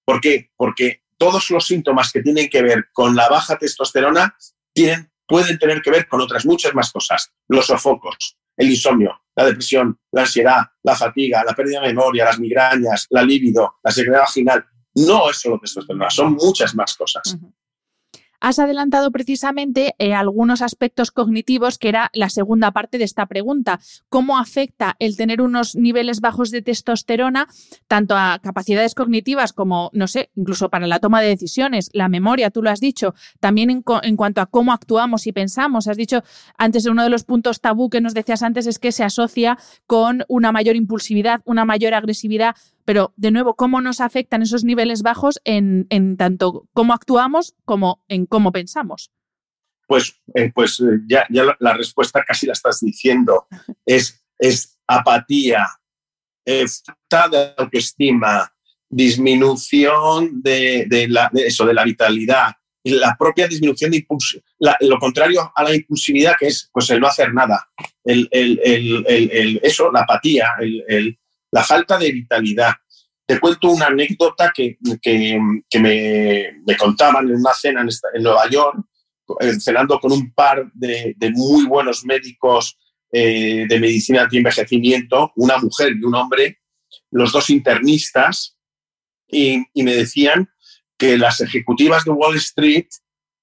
[0.04, 0.50] ¿Por qué?
[0.56, 4.36] Porque todos los síntomas que tienen que ver con la baja testosterona
[4.72, 7.32] tienen, pueden tener que ver con otras muchas más cosas.
[7.48, 12.40] Los sofocos, el insomnio, la depresión, la ansiedad, la fatiga, la pérdida de memoria, las
[12.40, 17.36] migrañas, la libido, la secreción vaginal, no es solo testosterona, son muchas más cosas.
[18.44, 23.80] Has adelantado precisamente eh, algunos aspectos cognitivos, que era la segunda parte de esta pregunta.
[24.10, 27.48] ¿Cómo afecta el tener unos niveles bajos de testosterona
[27.88, 32.50] tanto a capacidades cognitivas como, no sé, incluso para la toma de decisiones, la memoria,
[32.50, 35.88] tú lo has dicho, también en, en cuanto a cómo actuamos y pensamos?
[35.88, 36.22] Has dicho
[36.58, 40.22] antes, uno de los puntos tabú que nos decías antes es que se asocia con
[40.28, 45.40] una mayor impulsividad, una mayor agresividad pero, de nuevo, ¿cómo nos afectan esos niveles bajos
[45.44, 49.10] en, tanto cómo actuamos como en cómo pensamos?
[49.86, 51.26] Pues, eh, pues eh, ya,
[51.58, 53.46] la, respuesta casi la estás diciendo.
[53.86, 54.20] Es,
[54.86, 55.66] apatía,
[56.44, 58.52] falta de autoestima,
[58.88, 62.52] disminución de, la, eso, de la vitalidad,
[62.84, 64.38] la propia disminución de impulso,
[64.80, 67.66] lo contrario a la impulsividad, que es pues, el no hacer nada,
[68.04, 68.28] el,
[69.62, 70.50] eso, la apatía,
[71.54, 72.72] la falta de vitalidad.
[73.24, 78.76] Te cuento una anécdota que, me, contaban en una cena en, Nueva York,
[79.40, 82.76] eh, cenando con un par de, muy buenos médicos
[83.12, 86.58] eh, de medicina de envejecimiento, una mujer y un hombre,
[87.12, 88.58] los dos internistas,
[89.28, 90.50] y, me decían
[90.98, 92.88] que las ejecutivas de Wall Street,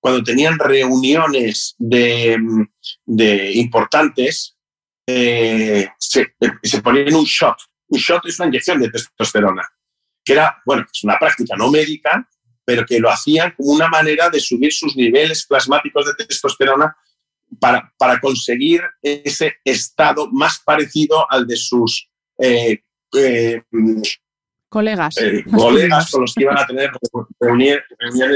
[0.02, 2.38] cuando tenían reuniones de,
[3.54, 4.58] importantes,
[5.08, 7.58] eh, se, se ponían un shot
[7.92, 9.68] un shot es una inyección de testosterona,
[10.24, 12.28] que era, bueno, es una práctica no médica,
[12.64, 16.96] pero que lo hacían como una manera de subir sus niveles plasmáticos de testosterona
[17.60, 22.82] para, para conseguir ese estado más parecido al de sus eh,
[24.70, 25.16] colegas.
[25.52, 26.92] colegas con los que iban a tener
[27.42, 27.84] reuniones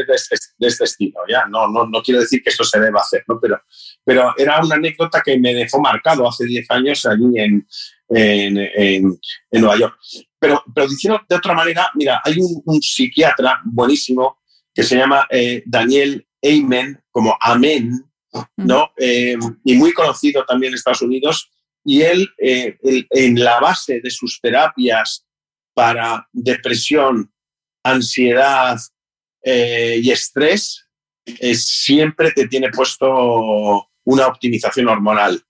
[0.10, 1.22] este, de este, estilo.
[1.30, 1.46] ¿ya?
[1.46, 3.40] No, no, no, quiero decir que esto se deba hacer, ¿no?
[3.40, 3.62] pero,
[4.04, 7.66] pero era una anécdota que me dejó marcado hace 10 años allí en,
[8.10, 9.20] en, en,
[9.52, 9.98] Nueva York.
[10.40, 14.40] Pero, pero diciendo de otra manera, mira, hay un, psiquiatra buenísimo
[14.74, 15.28] que se llama
[15.66, 17.92] Daniel Amen, como Amén,
[18.58, 18.92] ¿no?
[18.98, 21.52] Eh, y muy conocido también en Estados Unidos.
[21.84, 25.26] Y él, eh, en la base de sus terapias
[25.74, 27.32] para depresión,
[27.84, 28.78] ansiedad
[29.44, 30.88] eh, y estrés,
[31.54, 35.44] siempre te tiene puesto una optimización hormonal.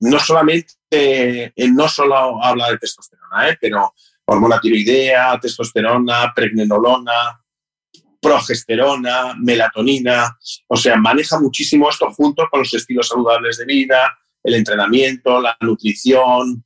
[0.00, 3.92] No solamente, no solo habla de testosterona, pero
[4.24, 7.40] hormona tiroidea, testosterona, pregnenolona,
[8.20, 14.54] progesterona, melatonina, o sea, maneja muchísimo esto junto con los estilos saludables de vida, el
[14.54, 16.64] entrenamiento, la nutrición,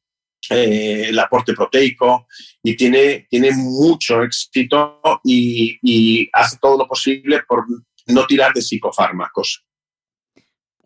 [0.51, 2.27] eh, el aporte proteico
[2.63, 7.65] y tiene, tiene mucho éxito y, hace todo lo posible por
[8.07, 9.65] no tirar de psicofármacos.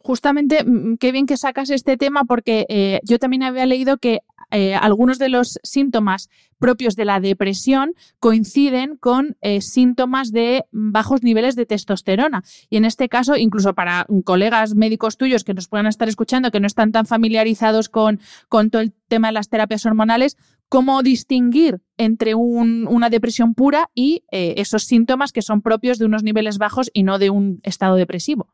[0.07, 4.21] Justamente, mm, qué bien que sacas este tema porque eh, yo también había leído que
[4.53, 11.25] eh, algunos de los síntomas propios de la depresión coinciden con eh, síntomas de bajos
[11.25, 12.45] niveles de testosterona.
[12.71, 16.61] Y en este caso, incluso para colegas médicos tuyos que nos puedan estar escuchando, que
[16.61, 20.37] no están tan familiarizados con, todo el tema de las terapias hormonales,
[20.69, 26.59] ¿cómo distinguir entre una depresión pura y esos síntomas que son propios de unos niveles
[26.59, 28.53] bajos y no de un estado depresivo?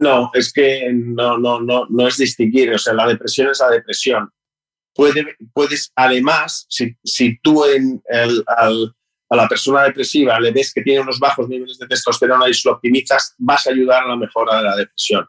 [0.00, 3.70] No, es que no, no, no, no es distinguir, o sea, la depresión es la
[3.70, 4.30] depresión
[5.52, 8.02] puedes además, si, si tú en
[9.32, 12.72] a la persona depresiva le ves que tiene unos bajos niveles de testosterona y lo
[12.72, 15.24] optimizas, vas a ayudar a la mejora de la depresión.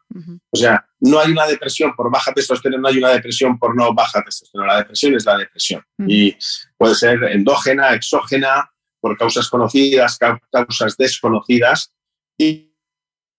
[0.49, 4.23] O sea, no hay una depresión por baja testosterona, hay una depresión por no baja
[4.23, 4.73] testosterona.
[4.73, 5.83] La depresión es la depresión.
[6.07, 6.35] Y
[6.77, 11.93] puede ser endógena, exógena, por causas conocidas, causas desconocidas.
[12.39, 12.70] Y,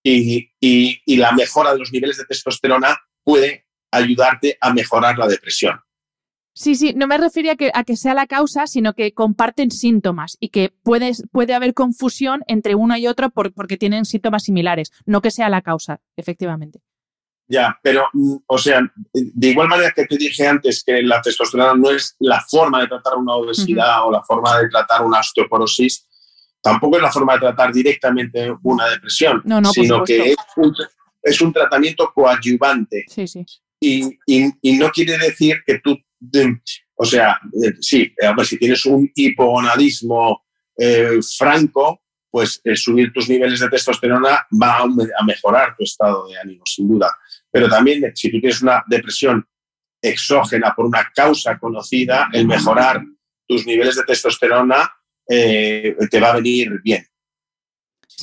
[0.03, 5.81] y, y la mejora de los niveles de testosterona puede ayudarte a mejorar la depresión.
[6.55, 9.71] Sí, sí, no me refería a que, a que sea la causa, sino que comparten
[9.71, 14.93] síntomas y que puede, puede haber confusión entre uno y otro porque tienen síntomas similares,
[15.07, 16.81] no que sea la causa, efectivamente.
[17.49, 18.81] Ya, pero, mm, o sea,
[19.13, 22.89] de igual manera que te dije antes que la testosterona no es la forma de
[22.89, 26.07] tratar una obesidad o la forma de tratar una osteoporosis,
[26.63, 30.75] tampoco es la forma de tratar directamente una depresión, sino que es un,
[31.23, 33.05] es un, tratamiento coadyuvante.
[33.09, 33.45] Sí, sí.
[33.81, 35.99] Y, y, y, no quiere decir que tú
[36.95, 40.45] o sea, eh, sí, si tienes un hipogonadismo
[40.77, 46.39] eh, franco, pues eh, subir tus niveles de testosterona va a, mejorar tu estado de
[46.39, 47.19] ánimo, sin duda.
[47.51, 49.47] Pero también si tú tienes una depresión
[50.01, 53.03] exógena por una causa conocida, el mejorar
[53.47, 54.91] tus niveles de testosterona
[56.11, 57.07] te va a venir bien.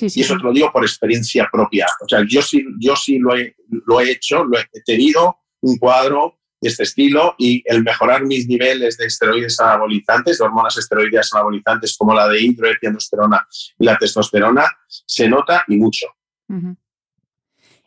[0.02, 1.88] y eso te lo digo por experiencia propia.
[2.02, 5.78] O sea, yo sí, yo sí lo, he, lo he hecho, lo he tenido un
[5.78, 11.34] cuadro de este estilo y el mejorar mis niveles de esteroides anabolizantes, de hormonas esteroideas
[11.34, 13.48] anabolizantes como la de hidroepiandrosterona
[13.80, 16.08] y la testosterona, se nota y mucho.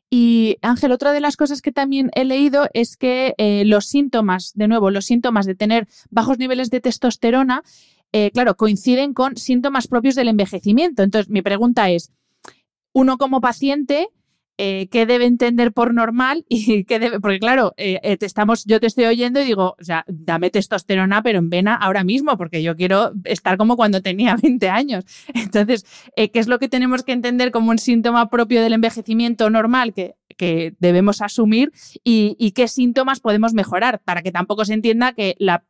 [0.09, 4.53] Y Ángel, otra de las cosas que también he leído es que eh, los síntomas,
[4.55, 7.63] de nuevo, los síntomas de tener bajos niveles de testosterona,
[8.13, 11.03] eh, claro, coinciden con síntomas propios del envejecimiento.
[11.03, 12.13] Entonces, mi pregunta es,
[12.93, 14.09] uno como paciente,
[14.59, 18.87] eh, qué debe entender por normal y qué debe, porque claro, eh, estamos, yo te
[18.87, 22.77] estoy oyendo y digo, o sea, dame testosterona, pero en vena ahora mismo, porque yo
[22.77, 25.05] quiero estar como cuando tenía 20 años.
[25.33, 29.95] Entonces, ¿qué es lo que tenemos que entender como un síntoma propio del envejecimiento normal
[29.95, 31.73] que, que debemos asumir
[32.05, 35.65] y, qué síntomas podemos mejorar para que tampoco se entienda que la,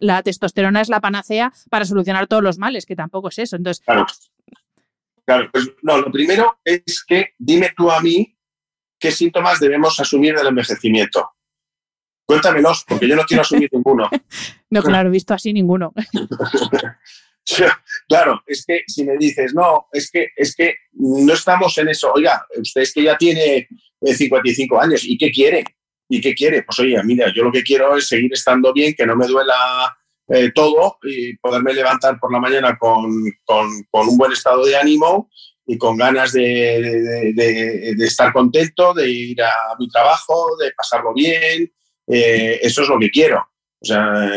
[0.00, 3.56] la testosterona es la panacea para solucionar todos los males, que tampoco es eso.
[3.56, 4.06] Entonces, claro.
[5.28, 8.34] Claro, pues no, lo primero es que dime tú a mí
[8.98, 11.32] qué síntomas debemos asumir del envejecimiento.
[12.24, 14.08] Cuéntamelos, porque yo no quiero asumir ninguno.
[14.70, 15.94] No, claro, visto así ninguno.
[18.08, 22.12] claro, es que si me dices, no, es que, es que no estamos en eso.
[22.12, 23.66] Oiga, usted es que ya tiene
[24.02, 25.64] 55 eh, años, ¿y qué quiere?
[26.08, 26.62] ¿Y qué quiere?
[26.62, 29.54] Pues oye, mira, yo lo que quiero es seguir estando bien, que no me duela
[30.28, 35.30] eh, todo y poderme levantar por la mañana con, un buen estado de ánimo
[35.66, 41.70] y con ganas de, estar contento, de ir a mi trabajo, de pasarlo bien.
[42.06, 43.46] Eh, eso es lo que quiero.
[43.80, 44.28] O sea,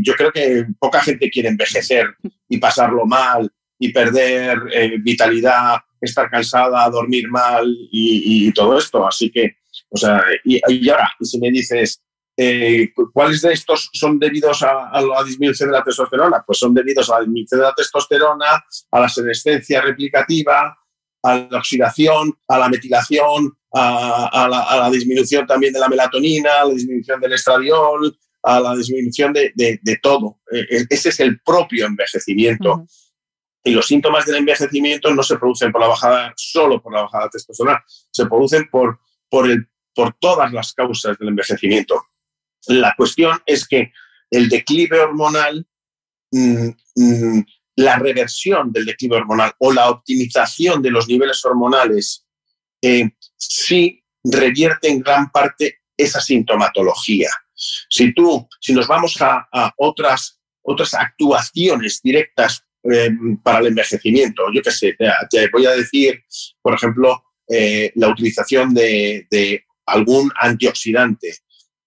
[0.00, 2.06] yo creo que poca gente quiere envejecer
[2.48, 9.06] y pasarlo mal y perder eh, vitalidad, estar cansada, dormir mal y, todo esto.
[9.06, 9.56] Así que,
[9.94, 12.02] o sea, y, y ahora, si me dices,
[12.36, 16.42] eh, ¿cuáles de estos son debidos a, la disminución de la testosterona?
[16.44, 20.76] Pues son debidos a la disminución de la testosterona, a la senescencia replicativa,
[21.22, 26.74] a la oxidación, a la metilación, a, la, disminución también de la melatonina, a la
[26.74, 29.52] disminución del estradiol, a la disminución de,
[30.02, 30.40] todo.
[30.50, 32.84] E, e, ese es el propio envejecimiento.
[33.62, 37.24] Y los síntomas del envejecimiento no se producen por la bajada, solo por la bajada
[37.24, 38.98] de testosterona, se producen por,
[39.30, 42.02] por, el, por todas las causas del envejecimiento.
[42.66, 43.92] La cuestión es que
[44.30, 45.66] el declive hormonal,
[46.30, 52.26] mm, mm, la reversión del declive hormonal o la optimización de los niveles hormonales,
[52.82, 57.30] eh, sí revierte en gran parte esa sintomatología.
[57.54, 63.10] Si tú, si nos vamos a, otras, otras actuaciones directas eh,
[63.42, 64.42] para el envejecimiento.
[64.52, 64.96] Yo qué sé,
[65.30, 66.22] te, voy a decir,
[66.60, 71.38] por ejemplo, eh, la utilización de, algún antioxidante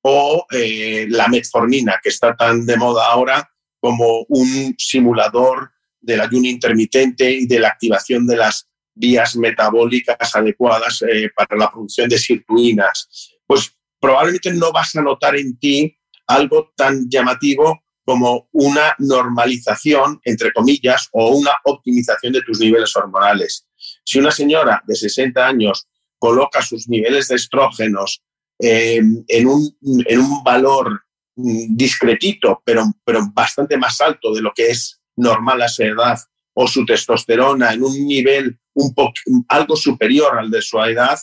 [0.02, 6.48] o eh, la metformina, que está tan de moda ahora como un simulador del ayuno
[6.48, 11.04] intermitente y de la activación de las vías metabólicas adecuadas
[11.36, 13.38] para la producción de sirtuinas.
[13.46, 20.54] Pues probablemente no vas a notar en ti algo tan llamativo como una normalización, entre
[20.54, 23.68] comillas, o una optimización de tus niveles hormonales.
[24.06, 25.88] Si una señora de 60 años
[26.20, 28.24] coloca sus niveles de estrógenos
[28.60, 31.04] eh, en, un, en, un, valor
[31.36, 36.20] mm, discretito, pero, pero bastante más alto de lo que es normal a esa edad,
[36.54, 41.18] o su testosterona en un nivel un algo superior al de su edad,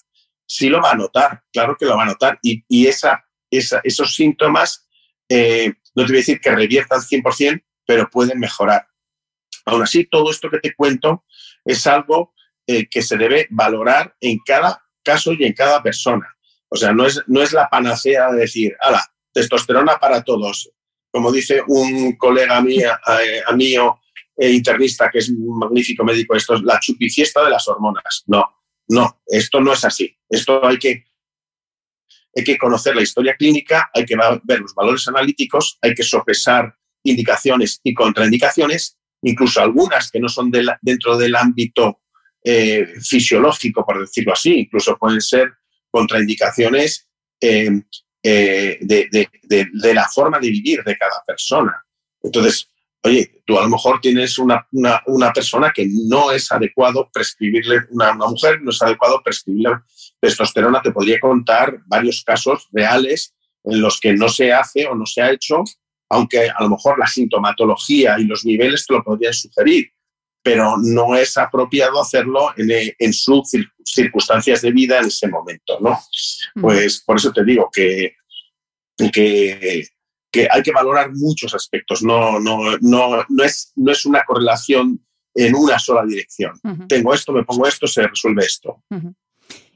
[0.46, 2.38] sí lo va a notar, claro que lo va a notar.
[2.42, 4.88] Y, y esa, esos síntomas
[5.28, 8.86] eh, no te voy a decir que reviertan 100%, pero pueden mejorar.
[9.66, 11.24] Aún así, todo esto que te cuento
[11.64, 12.34] es algo
[12.66, 16.26] eh, que se debe valorar en cada caso y en cada persona.
[16.68, 20.70] O sea, no es, no es la panacea de decir, ala, testosterona para todos.
[21.12, 24.00] Como dice un colega eh, mío,
[24.36, 28.24] eh, internista, que es un magnífico médico, esto es la chupifiesta de las hormonas.
[28.26, 28.44] No,
[28.88, 30.16] no, esto no es así.
[30.28, 31.04] Esto hay que
[32.36, 36.76] hay que conocer la historia clínica, hay que ver los valores analíticos, hay que sopesar
[37.04, 42.00] indicaciones y contraindicaciones, incluso algunas que no son dentro del ámbito
[42.46, 45.50] eh, fisiológico, por decirlo así, incluso pueden ser
[45.90, 47.08] contraindicaciones
[47.40, 47.70] eh,
[48.22, 51.74] eh, de, la forma de vivir de cada persona.
[52.22, 52.68] Entonces,
[53.02, 54.66] oye, tú a lo mejor tienes una,
[55.34, 59.76] persona que no es adecuado prescribirle, una, una, mujer no es adecuado prescribirle
[60.20, 63.34] testosterona, te podría contar varios casos reales
[63.64, 65.64] en los que no se hace o no se ha hecho,
[66.10, 69.90] aunque a lo mejor la sintomatología y los niveles te lo podrían sugerir,
[70.44, 73.50] pero no es apropiado hacerlo en, sus
[73.82, 75.98] circunstancias de vida en ese momento, ¿no?
[76.60, 78.16] Pues por eso te digo que,
[79.10, 79.88] que,
[80.50, 85.02] hay que valorar muchos aspectos, no, no, no, no, es, no es una correlación
[85.34, 86.60] en una sola dirección.
[86.88, 88.82] Tengo esto, me pongo esto, se resuelve esto.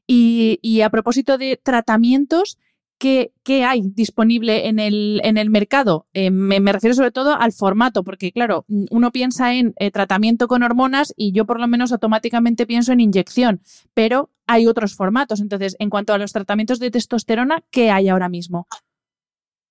[0.07, 2.59] Y, a propósito de tratamientos,
[2.99, 3.33] ¿qué,
[3.65, 6.07] hay disponible en el, mercado?
[6.13, 10.63] Eh, me, refiero sobre todo al formato, porque claro, uno piensa en eh, tratamiento con
[10.63, 13.63] hormonas y yo por lo menos automáticamente pienso en inyección,
[13.95, 15.41] pero hay otros formatos.
[15.41, 18.67] Entonces, en cuanto a los tratamientos de testosterona, ¿qué hay ahora mismo?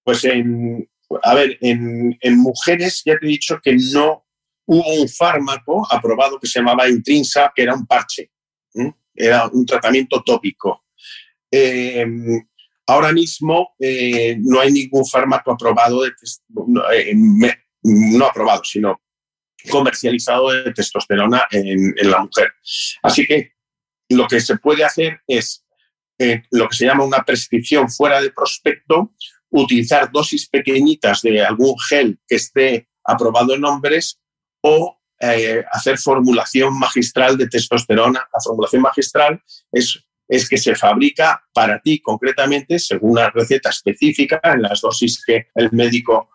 [0.04, 0.26] Pues
[1.24, 4.26] a ver, en, mujeres ya te he dicho que no
[4.66, 8.32] hubo un fármaco aprobado que se llamaba Intrinsa, que era un parche
[9.18, 10.86] era un tratamiento tópico.
[11.50, 12.06] Eh,
[12.88, 16.12] ahora mismo eh, no hay ningún fármaco aprobado, de,
[16.94, 17.14] eh,
[17.84, 19.02] no, aprobado, sino
[19.70, 22.54] comercializado de testosterona en, la mujer.
[23.04, 23.52] Así que
[24.10, 25.66] lo que se puede hacer es
[26.52, 29.14] lo que se llama una prescripción fuera de prospecto,
[29.50, 34.20] utilizar dosis pequeñitas de algún gel que esté aprobado en hombres
[34.62, 38.20] o eh, hacer formulación magistral de testosterona.
[38.20, 44.40] La formulación magistral es, es que se fabrica para ti concretamente según una receta específica
[44.44, 46.30] en las dosis que el médico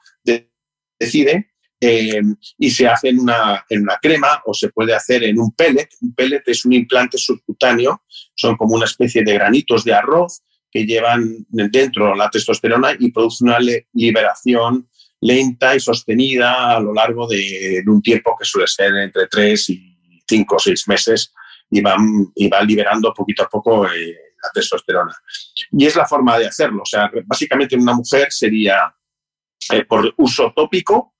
[0.98, 1.52] decide
[1.84, 2.22] eh,
[2.58, 5.88] y se hace en una, en una crema o se puede hacer en un pellet.
[6.00, 8.04] Un pellet es un implante subcutáneo,
[8.36, 13.44] son como una especie de granitos de arroz que llevan dentro la testosterona y produce
[13.44, 13.58] una
[13.92, 14.88] liberación
[15.20, 19.98] lenta y sostenida a lo largo de, un tiempo que suele ser entre tres y
[20.28, 21.32] cinco o seis meses
[21.72, 25.14] y van, y va liberando poquito a poco eh, la testosterona.
[25.72, 26.82] Y es la forma de hacerlo.
[26.82, 28.94] O sea, básicamente en una mujer sería
[29.72, 31.14] eh, por uso tópico,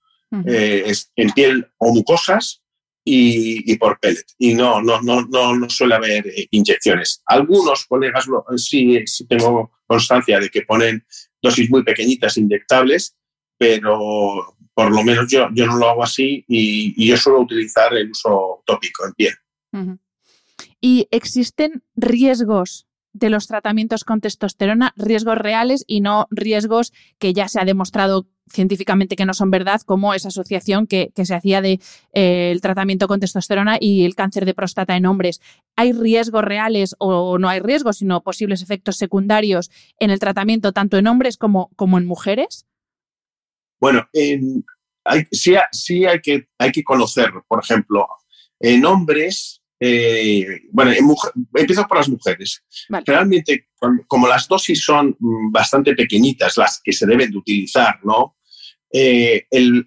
[0.46, 2.62] eh, en piel o mucosas
[3.04, 4.26] y, por pellet.
[4.38, 7.22] Y no, no, no, no, no suele haber inyecciones.
[7.26, 8.26] Algunos colegas
[8.56, 11.04] sí, sí tengo constancia de que ponen
[11.42, 13.16] dosis muy pequeñitas inyectables,
[13.58, 18.10] pero por lo menos yo, yo no lo hago así y, yo suelo utilizar el
[18.10, 19.34] uso tópico en piel.
[20.82, 27.48] ¿Y existen riesgos de los tratamientos con testosterona, riesgos reales y no riesgos que ya
[27.48, 31.78] se ha demostrado científicamente que no son verdad, como esa asociación que, se hacía del
[31.78, 35.40] de, eh, tratamiento con testosterona y el cáncer de próstata en hombres.
[35.76, 40.98] ¿Hay riesgos reales o no hay riesgos, sino posibles efectos secundarios en el tratamiento tanto
[40.98, 42.66] en hombres como, como en mujeres?
[43.80, 48.06] Bueno, sí, sí hay, que, hay que conocer, por ejemplo,
[48.60, 50.92] en hombres eh, bueno,
[51.54, 52.62] empiezo por las mujeres.
[53.04, 53.66] Realmente,
[54.06, 58.36] como las dosis son mm, bastante pequeñitas, las que se deben de utilizar, ¿no?
[58.92, 59.84] Eh, el,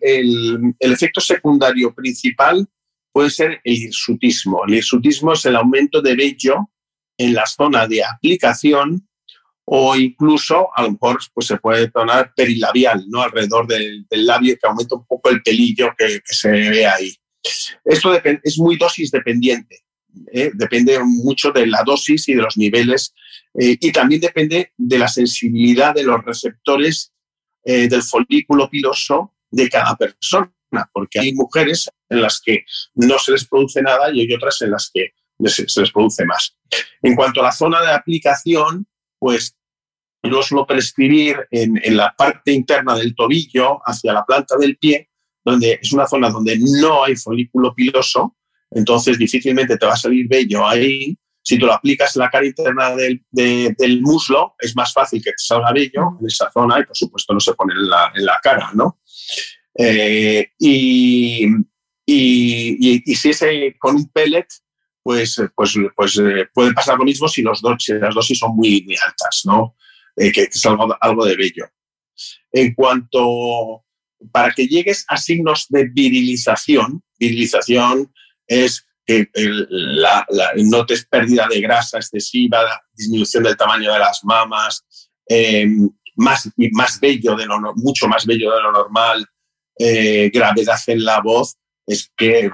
[0.82, 2.68] efecto secundario principal
[3.14, 4.66] puede ser el hirsutismo.
[4.68, 6.72] El hirsutismo es el aumento de vello
[7.18, 9.08] en la zona de aplicación
[9.64, 13.22] o incluso a lo mejor pues, se puede tornar perilabial, ¿no?
[13.22, 17.16] alrededor del, labio, que aumenta un poco el pelillo que, que se ve ahí.
[17.86, 19.85] Esto es muy dosis dependiente.
[20.32, 20.52] ¿Eh?
[20.54, 23.14] depende mucho de la dosis y de los niveles
[23.60, 27.14] eh, y también depende de la sensibilidad de los receptores
[27.64, 30.52] eh, del folículo piloso de cada persona,
[30.94, 34.72] porque hay mujeres en las que no se les produce nada y hay otras en
[34.72, 35.14] las que
[35.46, 36.58] se, les produce más.
[37.02, 38.86] En cuanto a la zona de aplicación,
[39.18, 39.56] pues
[40.24, 45.10] yo suelo prescribir en, en la parte interna del tobillo hacia la planta del pie,
[45.44, 48.36] donde es una zona donde no hay folículo piloso,
[48.72, 51.18] entonces difícilmente te va a salir vello ahí.
[51.42, 55.38] Si tú lo aplicas en la cara interna del, muslo, es más fácil que te
[55.38, 59.00] salga vello en esa zona y por supuesto no se pone en la, cara, ¿no?
[59.78, 61.48] Eh, y,
[62.08, 63.44] si es
[63.78, 64.48] con un pellet,
[65.04, 69.44] pues, pues, pues eh, puede pasar lo mismo si, los las dosis son muy, altas,
[69.46, 69.76] ¿no?
[70.16, 71.68] Eh, que, que salga algo de vello.
[72.52, 73.86] En cuanto,
[74.32, 78.12] para que llegues a signos de virilización, virilización
[78.48, 80.26] es que la,
[80.58, 82.60] notes pérdida de grasa excesiva,
[82.94, 84.84] disminución del tamaño de las mamas,
[85.28, 89.26] em, más, más bello de lo, mucho más bello de lo normal,
[89.78, 92.50] eh, gravedad en la voz, es que,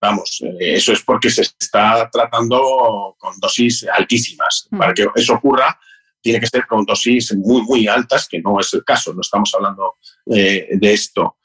[0.00, 4.68] vamos, eh, eso es porque se está tratando con dosis altísimas.
[4.70, 4.78] Mm.
[4.78, 5.78] Para que eso ocurra,
[6.22, 9.52] tiene que ser con dosis muy, muy altas, que no es el caso, no estamos
[9.54, 9.96] hablando
[10.26, 11.38] eh, de esto.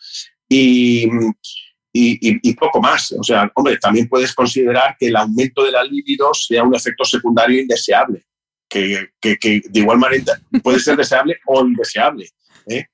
[0.48, 1.10] Y,
[1.98, 3.14] y, poco más.
[3.14, 7.06] O sea, hombre, también puedes considerar que el aumento de la libido sea un efecto
[7.06, 8.26] secundario indeseable,
[8.68, 12.30] que, de igual manera puede ser deseable o indeseable.
[12.68, 12.88] ¿eh?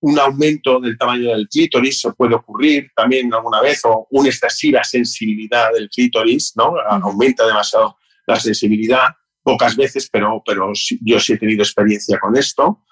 [0.00, 5.72] Un aumento del tamaño del clítoris puede ocurrir también alguna vez, o una excesiva sensibilidad
[5.72, 6.74] del clítoris, ¿no?
[6.78, 7.96] Aumenta demasiado
[8.26, 9.08] la sensibilidad,
[9.42, 12.84] pocas veces, pero, pero yo sí he tenido experiencia con esto.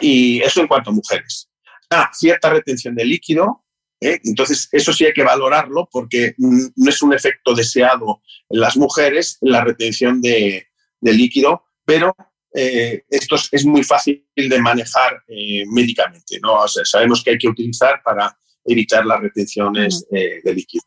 [0.00, 1.50] Y eso en cuanto a mujeres.
[1.90, 3.61] Ah, cierta retención de líquido,
[4.02, 4.20] ¿eh?
[4.24, 9.38] Entonces, eso sí hay que valorarlo porque no es un efecto deseado en las mujeres
[9.40, 10.66] la retención de,
[11.00, 12.14] líquido, pero
[12.54, 16.38] eh, esto es, muy fácil de manejar eh, médicamente.
[16.40, 16.66] ¿no?
[16.68, 20.84] sabemos que hay que utilizar para evitar las retenciones de líquido.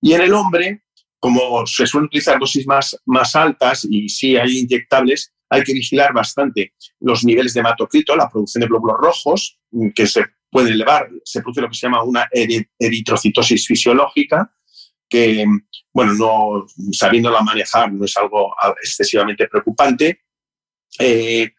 [0.00, 0.82] Y en el hombre,
[1.18, 6.12] como se suelen utilizar dosis más, más altas y sí hay inyectables, hay que vigilar
[6.14, 9.60] bastante los niveles de hematocrito, la producción de glóbulos rojos,
[9.94, 12.28] que se puede elevar, se produce lo que se llama una
[12.78, 14.54] eritrocitosis fisiológica,
[15.08, 15.46] que,
[15.92, 20.24] bueno, no, sabiéndola manejar no es algo excesivamente preocupante.
[20.98, 21.50] Eh,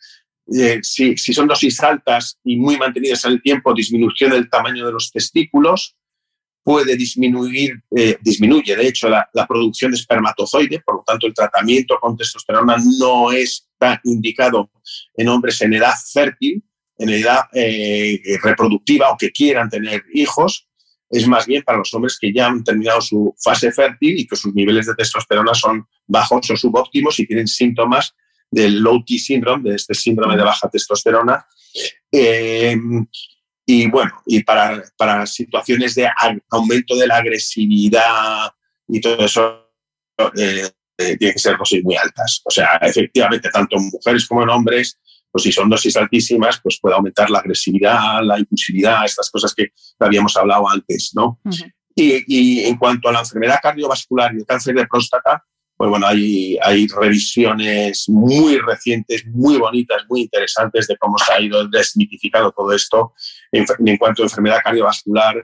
[0.56, 4.92] eh, si, son dosis altas y muy mantenidas en el tiempo, disminución del tamaño de
[4.92, 5.96] los testículos,
[6.64, 11.34] puede disminuir, eh, disminuye de hecho la, la, producción de espermatozoide, por lo tanto el
[11.34, 14.70] tratamiento con testosterona no está indicado
[15.16, 16.64] en hombres en edad fértil,
[17.04, 20.68] en edad eh, reproductiva o que quieran tener hijos,
[21.10, 24.36] es más bien para los hombres que ya han terminado su fase fértil y que
[24.36, 28.16] sus niveles de testosterona son bajos o subóptimos y tienen síntomas
[28.50, 31.46] del low T syndrome, de este síndrome de baja testosterona.
[32.12, 32.78] Eh,
[33.66, 36.10] y bueno, y para, para, situaciones de
[36.50, 38.52] aumento de la agresividad
[38.88, 39.72] y todo eso,
[40.38, 40.70] eh,
[41.18, 42.42] tiene que ser dosis muy altas.
[42.46, 45.00] O sea, efectivamente, tanto en mujeres como en hombres,
[45.34, 49.70] pues si son dosis altísimas, pues puede aumentar la agresividad, la impulsividad, estas cosas que
[50.00, 51.40] habíamos hablado antes, ¿no?
[51.96, 55.44] y, en cuanto a la enfermedad cardiovascular y el cáncer de próstata,
[55.76, 61.42] pues bueno, hay, hay revisiones muy recientes, muy bonitas, muy interesantes de cómo se ha
[61.42, 63.14] ido desmitificado todo esto.
[63.52, 65.36] En, en cuanto a enfermedad cardiovascular,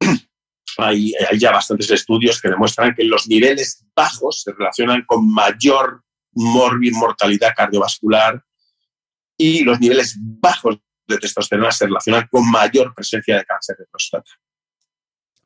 [0.78, 6.02] hay, hay, ya bastantes estudios que demuestran que los niveles bajos se relacionan con mayor
[6.32, 8.42] mortalidad cardiovascular
[9.36, 14.30] y los niveles bajos de testosterona se relacionan con mayor presencia de cáncer de próstata.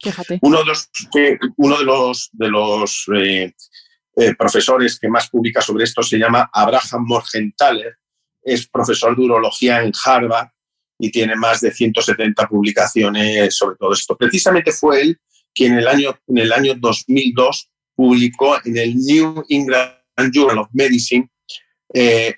[0.00, 0.38] Fíjate.
[0.42, 0.90] Uno de los,
[1.56, 3.54] uno de los, de los eh,
[4.16, 7.96] eh, profesores que más publica sobre esto se llama Abraham Morgenthaler,
[8.42, 10.48] es profesor de urología en Harvard
[10.98, 14.16] y tiene más de 170 publicaciones sobre todo esto.
[14.16, 15.20] Precisamente fue él
[15.52, 19.96] quien en el año, en el año 2002 publicó en el New England
[20.32, 21.28] Journal of Medicine
[21.92, 22.36] eh,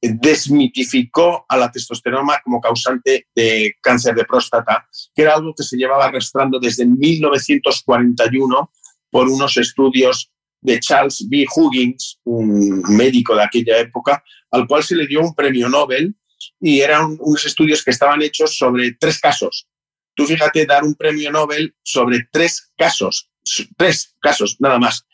[0.00, 5.76] desmitificó a la testosterona como causante de cáncer de próstata, que era algo que se
[5.76, 8.70] llevaba arrastrando desde 1941
[9.10, 10.30] por unos estudios
[10.60, 11.46] de Charles B.
[11.54, 16.14] Huggins, un médico de aquella época, al cual se le dio un premio Nobel
[16.60, 19.68] y eran unos estudios que estaban hechos sobre tres casos.
[20.14, 23.30] Tú fíjate dar un premio Nobel sobre tres casos,
[23.76, 25.04] tres casos nada más.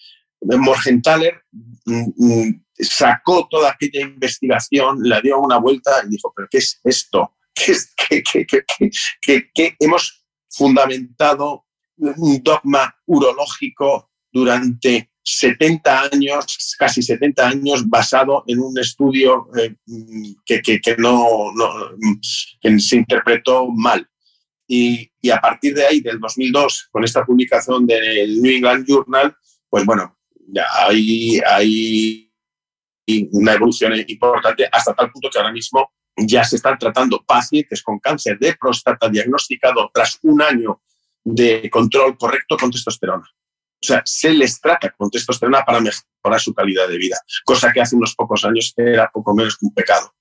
[0.41, 1.43] Morgenthaler
[1.87, 6.81] mm, mm, sacó toda aquella investigación, la dio una vuelta y dijo, pero ¿qué es
[6.85, 7.37] esto?
[9.20, 11.66] ¿Qué, hemos fundamentado
[11.97, 19.75] un dogma urológico durante 70 años, casi 70 años, basado en un estudio eh,
[20.45, 21.53] que, no,
[22.79, 24.07] se interpretó mal.
[24.66, 29.35] Y, a partir de ahí, del 2002, con esta publicación del New England Journal,
[29.70, 30.18] pues bueno,
[30.49, 32.24] ya hay,
[33.07, 37.82] hay una evolución importante hasta tal punto que ahora mismo ya se están tratando pacientes
[37.82, 40.82] con cáncer de próstata diagnosticado tras un año
[41.24, 43.24] de control correcto con testosterona.
[43.24, 47.80] O sea, se les trata con testosterona para mejorar su calidad de vida, cosa que
[47.80, 50.14] hace unos pocos años era poco menos que un pecado.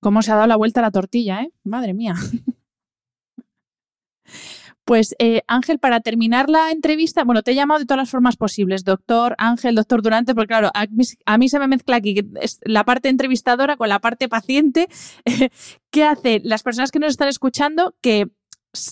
[0.00, 1.50] ¿Cómo se ha dado la vuelta a la tortilla, eh?
[1.64, 2.14] Madre mía.
[4.84, 8.36] Pues eh, Ángel, para terminar la entrevista, bueno, te he llamado de todas las formas
[8.36, 12.16] posibles, doctor Ángel, doctor Durante, porque claro, a mí, se me mezcla aquí
[12.62, 14.88] la parte entrevistadora con la parte paciente.
[15.90, 18.26] ¿Qué hace las personas que nos están escuchando que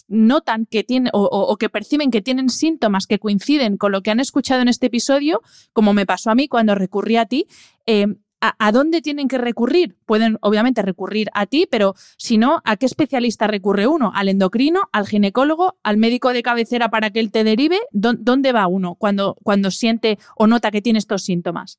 [0.08, 4.20] notan que tienen o, que perciben que tienen síntomas que coinciden con lo que han
[4.20, 7.46] escuchado en este episodio, como me pasó a mí cuando recurrí a ti,
[7.86, 8.06] eh,
[8.42, 9.96] ¿a, dónde tienen que recurrir?
[10.04, 14.12] Pueden obviamente recurrir a ti, pero si no, ¿a qué especialista recurre uno?
[14.14, 17.78] ¿Al endocrino, al ginecólogo, al médico de cabecera para que él te derive?
[17.92, 21.78] ¿Dónde va uno cuando, cuando siente o nota que tiene estos síntomas?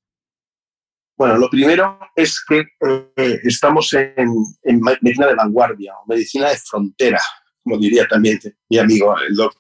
[1.18, 4.34] Bueno, lo primero es que eh, estamos en,
[4.82, 7.22] medicina de vanguardia o medicina de frontera,
[7.62, 8.40] como diría también
[8.70, 9.16] mi amigo,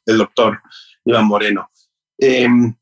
[0.05, 0.59] el, doctor
[1.05, 1.69] Iván Moreno.
[2.17, 2.73] Em,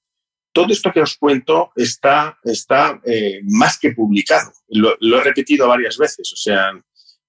[0.52, 4.52] todo esto que os cuento está, está eh, más que publicado.
[4.70, 6.32] Lo, he repetido varias veces.
[6.34, 6.72] O sea,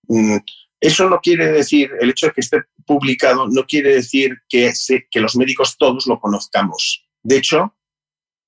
[0.09, 0.37] mm,
[0.81, 4.73] eso no quiere decir, el hecho de que esté publicado no quiere decir que,
[5.11, 7.07] que los médicos todos lo conozcamos.
[7.23, 7.77] De hecho,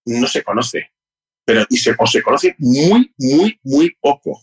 [0.06, 0.90] no se conoce.
[1.44, 4.40] Pero, y se, o se conoce muy, muy, muy poco.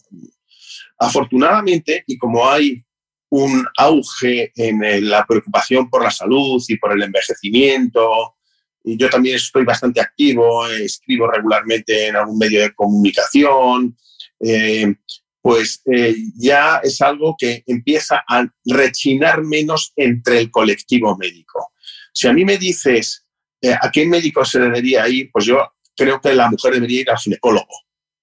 [0.99, 2.84] Afortunadamente, y como hay
[3.32, 8.36] un auge en la preocupación por la salud y por el envejecimiento,
[8.84, 13.97] yo también estoy bastante activo, escribo regularmente en algún medio de comunicación,
[14.39, 14.95] eh,
[15.41, 21.71] pues eh, ya es algo que empieza a rechinar menos entre el colectivo médico.
[22.13, 23.25] Si a mí me dices
[23.61, 27.09] eh, a qué médico se debería ir, pues yo creo que la mujer debería ir
[27.09, 27.73] al ginecólogo.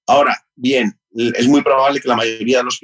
[0.06, 2.80] Ahora, bien, es muy probable que la mayoría de los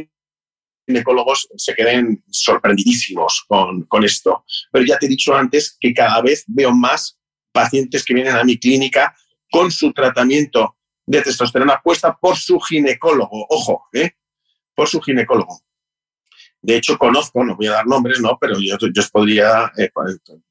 [0.86, 4.44] ginecólogos se queden sorprendidísimos con, con esto.
[4.70, 7.18] Pero ya te he dicho antes que cada vez veo más
[7.54, 9.14] pacientes que vienen a mi clínica
[9.48, 10.76] con su tratamiento
[11.06, 14.10] de testosterona puesta por su ginecólogo, ojo, ¿eh?
[14.74, 15.60] por su ginecólogo.
[16.60, 18.36] De hecho, conozco, no voy a dar nombres, ¿no?
[18.40, 19.90] pero yo, yo podría, eh,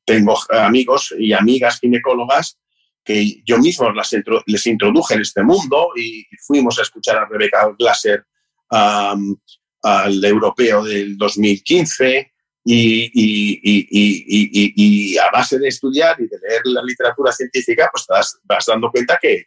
[0.06, 2.58] tengo amigos y amigas ginecólogas
[3.04, 7.70] que yo mismo las les introduje en este mundo y fuimos a escuchar a Rebecca
[7.78, 8.26] Glasser
[8.70, 12.33] al europeo del 2015
[12.66, 14.08] y,
[15.18, 19.46] a base de estudiar y de leer la literatura científica, pues vas, dando cuenta que,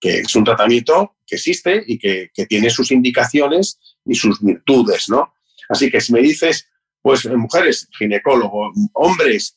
[0.00, 5.34] es un tratamiento que existe y que, tiene sus indicaciones y sus virtudes, ¿no?
[5.68, 6.66] Así que si me dices,
[7.02, 9.54] pues mujeres, ginecólogo, hombres,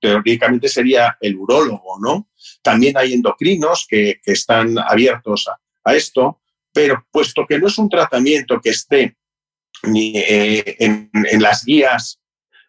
[0.00, 2.30] teóricamente sería el urólogo, ¿no?
[2.62, 5.48] También hay endocrinos que, están abiertos
[5.84, 6.40] a esto,
[6.72, 9.16] pero puesto que no es un tratamiento que esté
[9.84, 11.10] ni eh, en,
[11.40, 12.20] las guías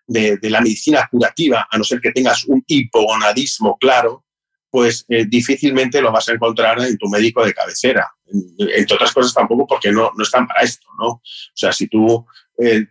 [0.08, 4.26] de, la medicina curativa, a no ser que tengas un hipogonadismo claro,
[4.70, 8.12] pues eh, difícilmente lo vas a encontrar en tu médico de cabecera.
[8.58, 11.08] Entre otras cosas tampoco porque no, están para esto, ¿no?
[11.08, 11.22] O
[11.54, 12.26] sea, si tú
[12.60, 12.88] eh,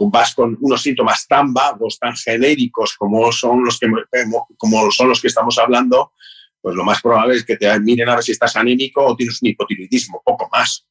[0.00, 3.86] vas con unos síntomas tan vagos, tan genéricos como son los que,
[4.58, 6.12] como son los que estamos hablando,
[6.60, 9.40] pues lo más probable es que te miren a ver si estás anémico o tienes
[9.42, 10.86] un hipotiroidismo, poco más.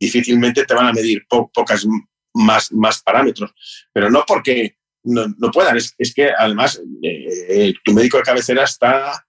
[0.00, 1.86] Difícilmente te van a medir pocas
[2.32, 3.52] más, más parámetros,
[3.92, 9.24] pero no porque no, puedan, es, que además eh, tu médico de cabecera está